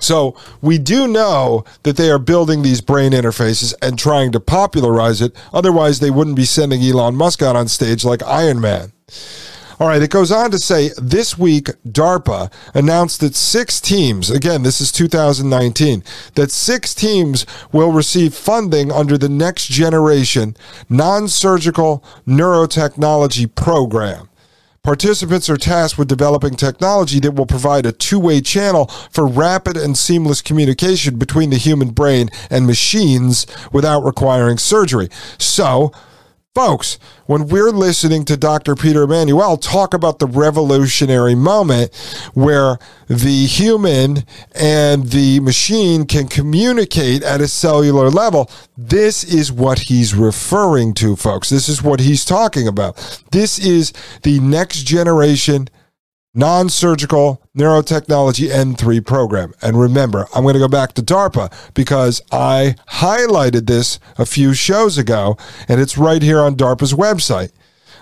So 0.01 0.35
we 0.61 0.77
do 0.77 1.07
know 1.07 1.63
that 1.83 1.95
they 1.95 2.09
are 2.09 2.19
building 2.19 2.61
these 2.61 2.81
brain 2.81 3.11
interfaces 3.11 3.73
and 3.81 3.97
trying 3.97 4.31
to 4.33 4.39
popularize 4.39 5.21
it. 5.21 5.35
Otherwise, 5.53 5.99
they 5.99 6.11
wouldn't 6.11 6.35
be 6.35 6.45
sending 6.45 6.81
Elon 6.81 7.15
Musk 7.15 7.41
out 7.41 7.55
on 7.55 7.67
stage 7.67 8.03
like 8.03 8.23
Iron 8.23 8.59
Man. 8.59 8.91
All 9.79 9.87
right, 9.87 10.03
it 10.03 10.11
goes 10.11 10.31
on 10.31 10.51
to 10.51 10.59
say 10.59 10.91
this 11.01 11.39
week, 11.39 11.65
DARPA 11.87 12.53
announced 12.75 13.19
that 13.21 13.33
six 13.33 13.81
teams, 13.81 14.29
again, 14.29 14.61
this 14.61 14.79
is 14.79 14.91
2019, 14.91 16.03
that 16.35 16.51
six 16.51 16.93
teams 16.93 17.47
will 17.71 17.91
receive 17.91 18.35
funding 18.35 18.91
under 18.91 19.17
the 19.17 19.27
Next 19.27 19.65
Generation 19.71 20.55
Non 20.87 21.27
Surgical 21.27 22.03
Neurotechnology 22.27 23.55
Program. 23.55 24.29
Participants 24.83 25.47
are 25.47 25.57
tasked 25.57 25.99
with 25.99 26.07
developing 26.07 26.55
technology 26.55 27.19
that 27.19 27.35
will 27.35 27.45
provide 27.45 27.85
a 27.85 27.91
two 27.91 28.17
way 28.17 28.41
channel 28.41 28.87
for 29.11 29.27
rapid 29.27 29.77
and 29.77 29.95
seamless 29.95 30.41
communication 30.41 31.19
between 31.19 31.51
the 31.51 31.57
human 31.57 31.89
brain 31.89 32.29
and 32.49 32.65
machines 32.65 33.45
without 33.71 34.03
requiring 34.03 34.57
surgery. 34.57 35.07
So, 35.37 35.91
Folks, 36.53 36.99
when 37.27 37.47
we're 37.47 37.71
listening 37.71 38.25
to 38.25 38.35
Dr. 38.35 38.75
Peter 38.75 39.03
Emanuel 39.03 39.55
talk 39.55 39.93
about 39.93 40.19
the 40.19 40.27
revolutionary 40.27 41.33
moment 41.33 41.95
where 42.33 42.77
the 43.07 43.45
human 43.45 44.25
and 44.53 45.11
the 45.11 45.39
machine 45.39 46.05
can 46.05 46.27
communicate 46.27 47.23
at 47.23 47.39
a 47.39 47.47
cellular 47.47 48.09
level, 48.09 48.51
this 48.77 49.23
is 49.23 49.49
what 49.49 49.79
he's 49.79 50.13
referring 50.13 50.93
to, 50.95 51.15
folks. 51.15 51.49
This 51.49 51.69
is 51.69 51.81
what 51.81 52.01
he's 52.01 52.25
talking 52.25 52.67
about. 52.67 52.97
This 53.31 53.57
is 53.57 53.93
the 54.23 54.41
next 54.41 54.83
generation 54.83 55.69
non 56.33 56.67
surgical 56.67 57.40
neurotechnology 57.57 58.49
N3 58.49 59.05
program. 59.05 59.53
And 59.61 59.79
remember, 59.79 60.27
I'm 60.33 60.43
going 60.43 60.53
to 60.53 60.59
go 60.59 60.67
back 60.67 60.93
to 60.93 61.01
DARPA 61.01 61.73
because 61.73 62.21
I 62.31 62.75
highlighted 62.89 63.67
this 63.67 63.99
a 64.17 64.25
few 64.25 64.53
shows 64.53 64.97
ago, 64.97 65.37
and 65.67 65.81
it's 65.81 65.97
right 65.97 66.21
here 66.21 66.39
on 66.39 66.55
DARPA's 66.55 66.93
website 66.93 67.51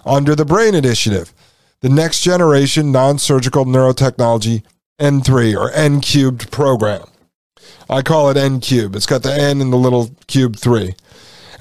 under 0.05 0.35
the 0.35 0.45
Brain 0.45 0.75
Initiative, 0.75 1.33
the 1.81 1.89
next 1.89 2.21
generation 2.21 2.91
non 2.91 3.17
surgical 3.17 3.65
neurotechnology 3.65 4.63
N3 4.99 5.55
or 5.57 5.71
N 5.71 6.01
cubed 6.01 6.51
program. 6.51 7.05
I 7.89 8.03
call 8.03 8.29
it 8.29 8.37
N 8.37 8.59
cube. 8.59 8.95
It's 8.95 9.07
got 9.07 9.23
the 9.23 9.33
N 9.33 9.61
in 9.61 9.71
the 9.71 9.77
little 9.77 10.11
cube 10.27 10.57
3. 10.57 10.93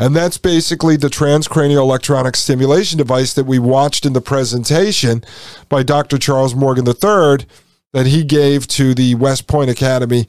And 0.00 0.14
that's 0.14 0.38
basically 0.38 0.96
the 0.96 1.08
transcranial 1.08 1.78
electronic 1.78 2.36
stimulation 2.36 2.98
device 2.98 3.34
that 3.34 3.46
we 3.46 3.58
watched 3.58 4.06
in 4.06 4.12
the 4.12 4.20
presentation 4.20 5.24
by 5.68 5.82
Dr. 5.82 6.18
Charles 6.18 6.54
Morgan 6.54 6.86
III 6.86 7.46
that 7.92 8.06
he 8.06 8.24
gave 8.24 8.66
to 8.68 8.94
the 8.94 9.14
West 9.14 9.46
Point 9.46 9.70
Academy 9.70 10.26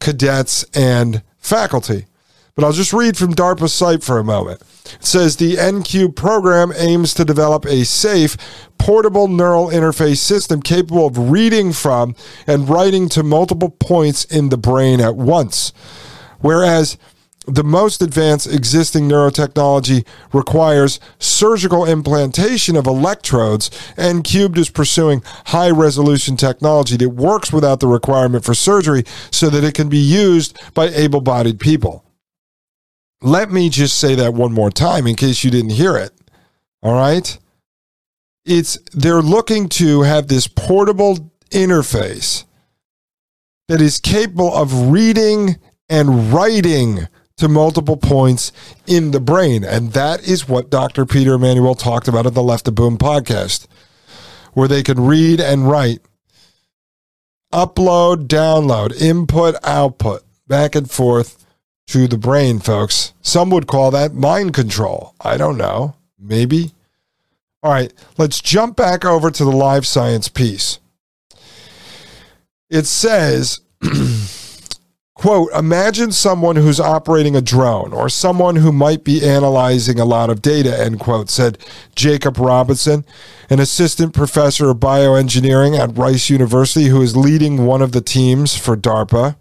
cadets 0.00 0.64
and 0.74 1.22
faculty. 1.38 2.06
But 2.54 2.64
I'll 2.64 2.72
just 2.72 2.94
read 2.94 3.18
from 3.18 3.34
DARPA's 3.34 3.74
site 3.74 4.02
for 4.02 4.18
a 4.18 4.24
moment. 4.24 4.62
It 4.86 5.04
says 5.04 5.36
the 5.36 5.56
NQ 5.56 6.16
program 6.16 6.72
aims 6.74 7.12
to 7.14 7.24
develop 7.24 7.66
a 7.66 7.84
safe, 7.84 8.36
portable 8.78 9.28
neural 9.28 9.68
interface 9.68 10.18
system 10.18 10.62
capable 10.62 11.06
of 11.06 11.30
reading 11.30 11.74
from 11.74 12.16
and 12.46 12.68
writing 12.68 13.10
to 13.10 13.22
multiple 13.22 13.68
points 13.68 14.24
in 14.24 14.48
the 14.48 14.56
brain 14.56 15.00
at 15.00 15.16
once. 15.16 15.74
Whereas 16.40 16.96
the 17.46 17.64
most 17.64 18.02
advanced 18.02 18.52
existing 18.52 19.08
neurotechnology 19.08 20.06
requires 20.32 20.98
surgical 21.18 21.84
implantation 21.84 22.76
of 22.76 22.86
electrodes, 22.86 23.70
N 23.96 24.22
Cubed 24.22 24.58
is 24.58 24.68
pursuing 24.68 25.22
high 25.46 25.70
resolution 25.70 26.36
technology 26.36 26.96
that 26.96 27.10
works 27.10 27.52
without 27.52 27.80
the 27.80 27.86
requirement 27.86 28.44
for 28.44 28.54
surgery 28.54 29.04
so 29.30 29.48
that 29.50 29.64
it 29.64 29.74
can 29.74 29.88
be 29.88 29.98
used 29.98 30.58
by 30.74 30.88
able 30.88 31.20
bodied 31.20 31.60
people. 31.60 32.04
Let 33.22 33.50
me 33.50 33.70
just 33.70 33.98
say 33.98 34.14
that 34.16 34.34
one 34.34 34.52
more 34.52 34.70
time 34.70 35.06
in 35.06 35.14
case 35.14 35.42
you 35.42 35.50
didn't 35.50 35.70
hear 35.70 35.96
it. 35.96 36.12
All 36.82 36.94
right? 36.94 37.38
It's 38.44 38.78
they're 38.92 39.22
looking 39.22 39.68
to 39.70 40.02
have 40.02 40.28
this 40.28 40.46
portable 40.46 41.32
interface 41.50 42.44
that 43.68 43.80
is 43.80 43.98
capable 43.98 44.54
of 44.54 44.90
reading 44.90 45.56
and 45.88 46.32
writing 46.32 47.08
to 47.36 47.48
multiple 47.48 47.96
points 47.96 48.50
in 48.86 49.10
the 49.10 49.20
brain. 49.20 49.62
And 49.64 49.92
that 49.92 50.26
is 50.26 50.48
what 50.48 50.70
Dr. 50.70 51.04
Peter 51.04 51.34
Emanuel 51.34 51.74
talked 51.74 52.08
about 52.08 52.26
at 52.26 52.34
the 52.34 52.42
Left 52.42 52.66
of 52.68 52.74
Boom 52.74 52.96
podcast, 52.96 53.66
where 54.54 54.68
they 54.68 54.82
can 54.82 55.04
read 55.04 55.40
and 55.40 55.68
write, 55.68 56.00
upload, 57.52 58.26
download, 58.26 58.98
input, 59.00 59.54
output, 59.62 60.22
back 60.46 60.74
and 60.74 60.90
forth 60.90 61.44
to 61.88 62.08
the 62.08 62.18
brain, 62.18 62.58
folks. 62.58 63.12
Some 63.20 63.50
would 63.50 63.66
call 63.66 63.90
that 63.90 64.14
mind 64.14 64.54
control. 64.54 65.14
I 65.20 65.36
don't 65.36 65.58
know. 65.58 65.94
Maybe. 66.18 66.72
All 67.62 67.72
right, 67.72 67.92
let's 68.16 68.40
jump 68.40 68.76
back 68.76 69.04
over 69.04 69.30
to 69.30 69.44
the 69.44 69.50
live 69.50 69.86
science 69.86 70.28
piece. 70.28 70.78
It 72.70 72.86
says, 72.86 73.60
quote, 75.16 75.50
imagine 75.52 76.12
someone 76.12 76.56
who's 76.56 76.78
operating 76.78 77.34
a 77.34 77.40
drone 77.40 77.92
or 77.92 78.08
someone 78.08 78.56
who 78.56 78.70
might 78.70 79.02
be 79.02 79.26
analyzing 79.26 79.98
a 79.98 80.04
lot 80.04 80.30
of 80.30 80.42
data, 80.42 80.78
end 80.78 81.00
quote, 81.00 81.30
said 81.30 81.58
Jacob 81.96 82.38
Robinson, 82.38 83.04
an 83.50 83.58
assistant 83.58 84.14
professor 84.14 84.70
of 84.70 84.76
bioengineering 84.76 85.78
at 85.78 85.96
Rice 85.96 86.30
University 86.30 86.84
who 86.86 87.02
is 87.02 87.16
leading 87.16 87.66
one 87.66 87.82
of 87.82 87.92
the 87.92 88.02
teams 88.02 88.56
for 88.56 88.76
DARPA 88.76 89.36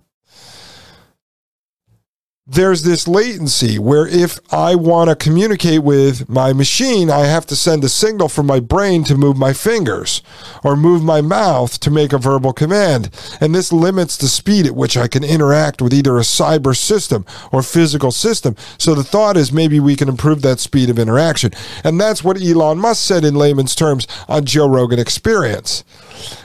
there's 2.47 2.83
this 2.83 3.07
latency 3.07 3.79
where 3.79 4.05
if 4.05 4.39
I 4.53 4.75
want 4.75 5.09
to 5.09 5.15
communicate 5.15 5.81
with 5.81 6.29
my 6.29 6.53
machine, 6.53 7.09
I 7.09 7.25
have 7.25 7.47
to 7.47 7.55
send 7.55 7.83
a 7.83 7.89
signal 7.89 8.29
from 8.29 8.45
my 8.45 8.59
brain 8.59 9.03
to 9.05 9.17
move 9.17 9.35
my 9.35 9.51
fingers 9.51 10.21
or 10.63 10.75
move 10.75 11.03
my 11.03 11.21
mouth 11.21 11.79
to 11.79 11.89
make 11.89 12.13
a 12.13 12.19
verbal 12.19 12.53
command. 12.53 13.09
And 13.41 13.55
this 13.55 13.73
limits 13.73 14.15
the 14.15 14.27
speed 14.27 14.67
at 14.67 14.75
which 14.75 14.95
I 14.95 15.07
can 15.07 15.23
interact 15.23 15.81
with 15.81 15.91
either 15.91 16.17
a 16.17 16.21
cyber 16.21 16.77
system 16.77 17.25
or 17.51 17.63
physical 17.63 18.11
system. 18.11 18.55
So 18.77 18.93
the 18.93 19.03
thought 19.03 19.37
is 19.37 19.51
maybe 19.51 19.79
we 19.79 19.95
can 19.95 20.07
improve 20.07 20.43
that 20.43 20.59
speed 20.59 20.91
of 20.91 20.99
interaction. 20.99 21.51
And 21.83 21.99
that's 21.99 22.23
what 22.23 22.39
Elon 22.39 22.77
Musk 22.77 23.03
said 23.03 23.25
in 23.25 23.33
layman's 23.33 23.73
terms 23.73 24.05
on 24.27 24.45
Joe 24.45 24.69
Rogan 24.69 24.99
Experience 24.99 25.83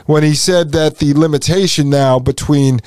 when 0.05 0.23
he 0.23 0.33
said 0.33 0.71
that 0.71 0.97
the 0.97 1.13
limitation 1.13 1.89
now 1.89 2.19
between 2.19 2.79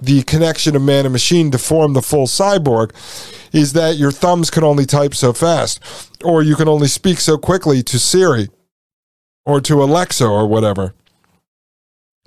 the 0.00 0.22
connection 0.24 0.74
of 0.74 0.82
man 0.82 1.06
and 1.06 1.12
machine 1.12 1.50
to 1.50 1.58
form 1.58 1.92
the 1.92 2.02
full 2.02 2.26
cyborg 2.26 2.90
is 3.52 3.72
that 3.74 3.96
your 3.96 4.10
thumbs 4.10 4.50
can 4.50 4.64
only 4.64 4.86
type 4.86 5.14
so 5.14 5.32
fast, 5.32 5.80
or 6.24 6.42
you 6.42 6.56
can 6.56 6.68
only 6.68 6.88
speak 6.88 7.20
so 7.20 7.36
quickly 7.36 7.82
to 7.82 7.98
Siri 7.98 8.48
or 9.44 9.60
to 9.60 9.82
Alexa 9.82 10.26
or 10.26 10.46
whatever. 10.46 10.94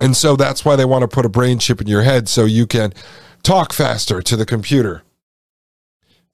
And 0.00 0.16
so 0.16 0.36
that's 0.36 0.64
why 0.64 0.76
they 0.76 0.84
want 0.84 1.02
to 1.02 1.08
put 1.08 1.26
a 1.26 1.30
brain 1.30 1.58
chip 1.58 1.80
in 1.80 1.86
your 1.86 2.02
head 2.02 2.28
so 2.28 2.44
you 2.44 2.66
can 2.66 2.92
talk 3.42 3.72
faster 3.72 4.20
to 4.22 4.36
the 4.36 4.46
computer. 4.46 5.02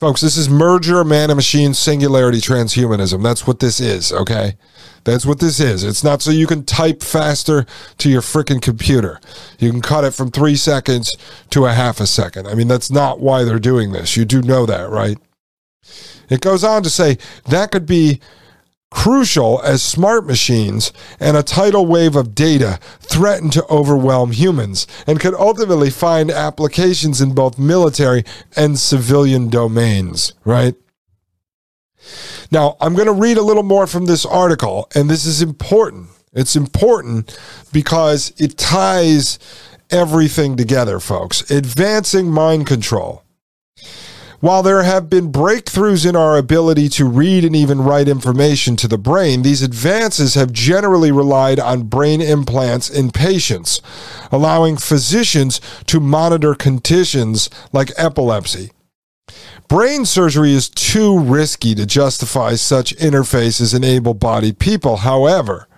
Folks, 0.02 0.20
this 0.20 0.36
is 0.36 0.48
merger 0.48 1.04
man 1.04 1.30
and 1.30 1.36
machine 1.36 1.74
singularity 1.74 2.38
transhumanism. 2.38 3.22
That's 3.22 3.46
what 3.46 3.60
this 3.60 3.78
is, 3.78 4.12
okay? 4.12 4.56
That's 5.04 5.24
what 5.24 5.38
this 5.38 5.60
is. 5.60 5.84
It's 5.84 6.02
not 6.02 6.20
so 6.20 6.32
you 6.32 6.48
can 6.48 6.64
type 6.64 7.04
faster 7.04 7.66
to 7.98 8.10
your 8.10 8.20
freaking 8.20 8.60
computer. 8.60 9.20
You 9.60 9.70
can 9.70 9.80
cut 9.80 10.02
it 10.02 10.10
from 10.12 10.32
three 10.32 10.56
seconds 10.56 11.14
to 11.50 11.66
a 11.66 11.72
half 11.72 12.00
a 12.00 12.08
second. 12.08 12.48
I 12.48 12.54
mean, 12.56 12.66
that's 12.66 12.90
not 12.90 13.20
why 13.20 13.44
they're 13.44 13.60
doing 13.60 13.92
this. 13.92 14.16
You 14.16 14.24
do 14.24 14.42
know 14.42 14.66
that, 14.66 14.90
right? 14.90 15.18
It 16.28 16.40
goes 16.40 16.64
on 16.64 16.82
to 16.82 16.90
say 16.90 17.16
that 17.50 17.70
could 17.70 17.86
be 17.86 18.18
crucial 18.92 19.60
as 19.62 19.82
smart 19.82 20.26
machines 20.26 20.92
and 21.18 21.36
a 21.36 21.42
tidal 21.42 21.86
wave 21.86 22.14
of 22.14 22.34
data 22.34 22.78
threaten 23.00 23.50
to 23.50 23.64
overwhelm 23.66 24.30
humans 24.32 24.86
and 25.06 25.18
could 25.18 25.34
ultimately 25.34 25.90
find 25.90 26.30
applications 26.30 27.20
in 27.20 27.34
both 27.34 27.58
military 27.58 28.22
and 28.54 28.78
civilian 28.78 29.48
domains, 29.48 30.34
right? 30.44 30.74
Now, 32.50 32.76
I'm 32.80 32.94
going 32.94 33.06
to 33.06 33.12
read 33.12 33.38
a 33.38 33.42
little 33.42 33.62
more 33.62 33.86
from 33.86 34.06
this 34.06 34.26
article, 34.26 34.88
and 34.94 35.08
this 35.08 35.24
is 35.24 35.40
important. 35.40 36.08
It's 36.32 36.56
important 36.56 37.38
because 37.72 38.32
it 38.38 38.58
ties 38.58 39.38
everything 39.90 40.56
together, 40.56 41.00
folks. 41.00 41.50
Advancing 41.50 42.30
mind 42.30 42.66
control. 42.66 43.22
While 44.42 44.64
there 44.64 44.82
have 44.82 45.08
been 45.08 45.30
breakthroughs 45.30 46.04
in 46.04 46.16
our 46.16 46.36
ability 46.36 46.88
to 46.98 47.04
read 47.04 47.44
and 47.44 47.54
even 47.54 47.80
write 47.80 48.08
information 48.08 48.74
to 48.78 48.88
the 48.88 48.98
brain, 48.98 49.42
these 49.42 49.62
advances 49.62 50.34
have 50.34 50.52
generally 50.52 51.12
relied 51.12 51.60
on 51.60 51.84
brain 51.84 52.20
implants 52.20 52.90
in 52.90 53.12
patients, 53.12 53.80
allowing 54.32 54.78
physicians 54.78 55.60
to 55.86 56.00
monitor 56.00 56.56
conditions 56.56 57.50
like 57.72 57.92
epilepsy. 57.96 58.72
Brain 59.68 60.04
surgery 60.04 60.54
is 60.54 60.68
too 60.68 61.20
risky 61.20 61.76
to 61.76 61.86
justify 61.86 62.56
such 62.56 62.96
interfaces 62.96 63.72
in 63.72 63.84
able 63.84 64.12
bodied 64.12 64.58
people, 64.58 64.96
however, 64.96 65.68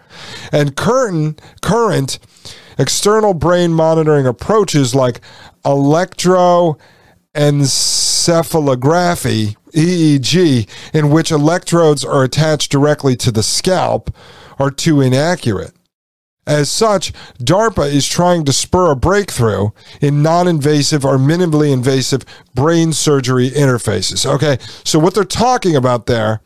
and 0.51 0.75
current, 0.75 1.39
current 1.61 2.19
external 2.79 3.35
brain 3.35 3.75
monitoring 3.75 4.27
approaches 4.27 4.95
like 4.95 5.21
electro 5.67 6.79
encephalography, 7.35 9.57
EEG, 9.73 10.69
in 10.93 11.11
which 11.11 11.31
electrodes 11.31 12.05
are 12.05 12.25
attached 12.25 12.71
directly 12.71 13.17
to 13.17 13.33
the 13.33 13.43
scalp, 13.43 14.15
are 14.59 14.71
too 14.71 15.01
inaccurate. 15.01 15.73
As 16.47 16.71
such, 16.71 17.13
DARPA 17.39 17.91
is 17.91 18.07
trying 18.07 18.45
to 18.45 18.53
spur 18.53 18.91
a 18.91 18.97
breakthrough 18.97 19.71
in 20.01 20.23
non 20.23 20.47
invasive 20.47 21.05
or 21.05 21.17
minimally 21.17 21.73
invasive 21.73 22.25
brain 22.55 22.93
surgery 22.93 23.51
interfaces. 23.51 24.27
Okay, 24.27 24.59
so 24.85 24.99
what 24.99 25.15
they're 25.15 25.25
talking 25.25 25.75
about 25.75 26.07
there 26.07 26.43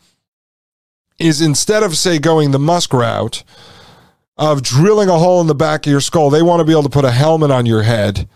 is 1.19 1.41
instead 1.41 1.83
of, 1.83 1.97
say, 1.97 2.21
going 2.21 2.53
the 2.53 2.61
Musk 2.61 2.93
route 2.93 3.43
of 4.37 4.63
drilling 4.63 5.09
a 5.09 5.19
hole 5.19 5.41
in 5.41 5.49
the 5.49 5.55
back 5.55 5.85
of 5.85 5.91
your 5.91 6.01
skull, 6.01 6.31
they 6.31 6.43
want 6.43 6.61
to 6.61 6.65
be 6.65 6.71
able 6.71 6.85
to 6.85 6.89
put 6.89 7.05
a 7.05 7.11
helmet 7.11 7.51
on 7.51 7.67
your 7.67 7.83
head 7.83 8.29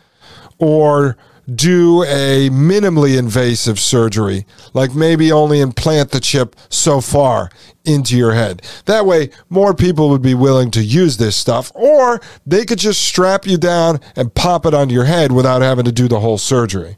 or 0.58 1.16
do 1.52 2.04
a 2.04 2.48
minimally 2.50 3.18
invasive 3.18 3.78
surgery, 3.78 4.46
like 4.72 4.94
maybe 4.94 5.32
only 5.32 5.60
implant 5.60 6.10
the 6.10 6.20
chip 6.20 6.56
so 6.68 7.00
far 7.00 7.50
into 7.84 8.16
your 8.16 8.32
head. 8.32 8.62
That 8.86 9.06
way, 9.06 9.30
more 9.48 9.74
people 9.74 10.08
would 10.10 10.22
be 10.22 10.34
willing 10.34 10.70
to 10.72 10.82
use 10.82 11.16
this 11.16 11.36
stuff, 11.36 11.72
or 11.74 12.20
they 12.46 12.64
could 12.64 12.78
just 12.78 13.02
strap 13.02 13.46
you 13.46 13.58
down 13.58 14.00
and 14.14 14.34
pop 14.34 14.66
it 14.66 14.74
onto 14.74 14.94
your 14.94 15.04
head 15.04 15.32
without 15.32 15.62
having 15.62 15.84
to 15.84 15.92
do 15.92 16.08
the 16.08 16.20
whole 16.20 16.38
surgery. 16.38 16.96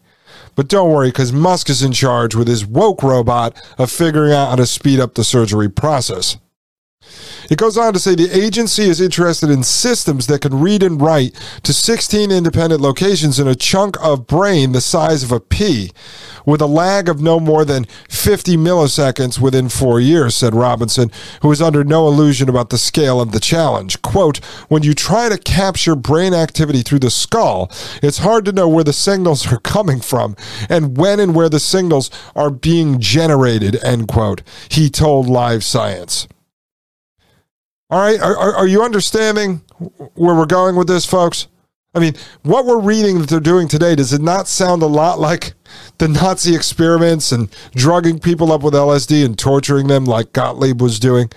But 0.55 0.69
don't 0.69 0.93
worry, 0.93 1.09
because 1.09 1.33
Musk 1.33 1.69
is 1.69 1.83
in 1.83 1.93
charge 1.93 2.35
with 2.35 2.47
his 2.47 2.65
woke 2.65 3.03
robot 3.03 3.61
of 3.79 3.91
figuring 3.91 4.33
out 4.33 4.51
how 4.51 4.57
to 4.57 4.67
speed 4.67 5.01
up 5.01 5.15
the 5.15 5.25
surgery 5.25 5.69
process. 5.69 6.37
It 7.51 7.59
goes 7.59 7.77
on 7.77 7.93
to 7.93 7.99
say 7.99 8.15
the 8.15 8.31
agency 8.31 8.85
is 8.85 9.01
interested 9.01 9.51
in 9.51 9.63
systems 9.63 10.27
that 10.29 10.41
can 10.41 10.61
read 10.61 10.83
and 10.83 11.01
write 11.01 11.35
to 11.63 11.73
16 11.73 12.31
independent 12.31 12.81
locations 12.81 13.39
in 13.39 13.47
a 13.47 13.55
chunk 13.55 13.97
of 14.03 14.27
brain 14.27 14.73
the 14.73 14.81
size 14.81 15.23
of 15.23 15.31
a 15.31 15.41
pea, 15.41 15.91
with 16.47 16.61
a 16.61 16.67
lag 16.67 17.09
of 17.09 17.21
no 17.21 17.39
more 17.39 17.65
than 17.65 17.85
50 18.09 18.57
milliseconds 18.57 19.39
within 19.39 19.69
four 19.69 20.01
years, 20.01 20.35
said 20.35 20.55
Robinson, 20.55 21.11
who 21.43 21.53
is 21.53 21.61
under 21.61 21.85
no 21.85 22.07
illusion 22.07 22.49
about 22.49 22.71
the 22.71 22.79
scale 22.79 23.21
of 23.21 23.33
the 23.33 23.41
challenge. 23.41 24.01
Quote, 24.03 24.39
when 24.69 24.83
you 24.83 24.95
try 24.95 25.29
to 25.29 25.39
capture 25.39 25.95
brain 25.95 26.33
activity 26.33 26.83
through 26.83 27.01
the 27.01 27.11
skull, 27.11 27.71
it's 28.03 28.19
hard 28.19 28.45
to 28.47 28.53
know 28.53 28.69
where 28.69 28.85
the 28.85 28.93
signals 28.93 29.53
are 29.53 29.61
coming 29.61 30.01
from 30.01 30.37
and 30.69 30.97
when 30.97 31.21
and 31.21 31.35
where 31.35 31.49
the 31.49 31.61
signals 31.61 32.11
are 32.35 32.51
being 32.51 33.01
generated, 33.01 33.83
end 33.85 34.09
quote, 34.09 34.43
he 34.69 34.89
told 34.89 35.27
Live 35.27 35.63
Science. 35.63 36.27
All 37.95 38.01
right, 38.01 38.21
are, 38.21 38.37
are, 38.37 38.55
are, 38.57 38.67
you 38.67 38.83
understanding 38.83 39.63
where 39.79 40.35
we're 40.35 40.47
going 40.47 40.75
with 40.75 40.89
this, 40.89 41.07
folks? 41.07 41.47
I 41.95 42.01
mean, 42.01 42.15
what 42.43 42.67
we're 42.67 42.81
reading 42.81 43.21
that 43.21 43.29
they're 43.29 43.39
doing 43.39 43.69
today, 43.69 43.95
does 43.95 44.13
it 44.13 44.21
not 44.21 44.49
sound 44.49 44.83
a 44.83 44.87
lot 44.87 45.21
like 45.21 45.55
the 45.99 46.09
Nazi 46.09 46.57
experiments 46.57 47.31
and 47.31 47.55
drugging 47.77 48.19
people 48.19 48.51
up 48.51 48.65
with 48.65 48.75
LSD 48.75 49.25
and 49.25 49.39
torturing 49.39 49.87
them 49.87 50.07
like 50.07 50.33
Gottlieb 50.33 50.83
was 50.83 50.99
doing? 50.99 51.31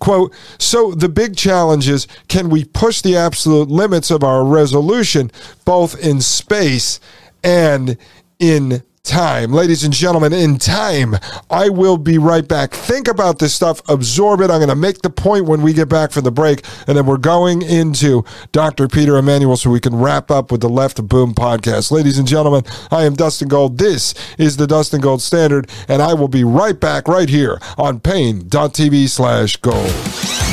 Quote, 0.00 0.34
so 0.58 0.90
the 0.90 1.08
big 1.08 1.36
challenge 1.36 1.88
is 1.88 2.08
can 2.26 2.50
we 2.50 2.64
push 2.64 3.02
the 3.02 3.16
absolute 3.16 3.68
limits 3.68 4.10
of 4.10 4.24
our 4.24 4.44
resolution 4.44 5.30
both 5.64 5.96
in 6.04 6.20
space 6.20 6.98
and 7.44 7.96
in 8.40 8.82
time. 9.04 9.52
Ladies 9.52 9.84
and 9.84 9.92
gentlemen, 9.92 10.32
in 10.32 10.58
time, 10.58 11.16
I 11.50 11.68
will 11.68 11.96
be 11.96 12.18
right 12.18 12.46
back. 12.46 12.72
Think 12.72 13.08
about 13.08 13.38
this 13.38 13.54
stuff, 13.54 13.80
absorb 13.88 14.40
it. 14.40 14.50
I'm 14.50 14.58
going 14.58 14.68
to 14.68 14.74
make 14.74 15.02
the 15.02 15.10
point 15.10 15.46
when 15.46 15.62
we 15.62 15.72
get 15.72 15.88
back 15.88 16.12
from 16.12 16.24
the 16.24 16.30
break, 16.30 16.64
and 16.86 16.96
then 16.96 17.06
we're 17.06 17.16
going 17.16 17.62
into 17.62 18.24
Dr. 18.52 18.88
Peter 18.88 19.16
Emanuel 19.16 19.56
so 19.56 19.70
we 19.70 19.80
can 19.80 19.96
wrap 19.96 20.30
up 20.30 20.52
with 20.52 20.60
the 20.60 20.68
Left 20.68 21.06
Boom 21.08 21.34
podcast. 21.34 21.90
Ladies 21.90 22.18
and 22.18 22.28
gentlemen, 22.28 22.64
I 22.90 23.04
am 23.04 23.14
Dustin 23.14 23.48
Gold. 23.48 23.78
This 23.78 24.14
is 24.38 24.56
the 24.56 24.66
Dustin 24.66 25.00
Gold 25.00 25.22
Standard, 25.22 25.70
and 25.88 26.02
I 26.02 26.14
will 26.14 26.28
be 26.28 26.44
right 26.44 26.78
back 26.78 27.08
right 27.08 27.28
here 27.28 27.58
on 27.78 28.00
Paine.tv 28.00 29.08
slash 29.08 29.56
gold. 29.56 29.76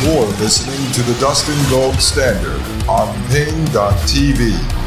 You're 0.03 0.25
listening 0.39 0.91
to 0.93 1.03
the 1.03 1.19
Dustin 1.19 1.57
Gold 1.69 1.95
Standard 1.95 2.61
on 2.87 3.13
Paine.tv. 3.27 4.86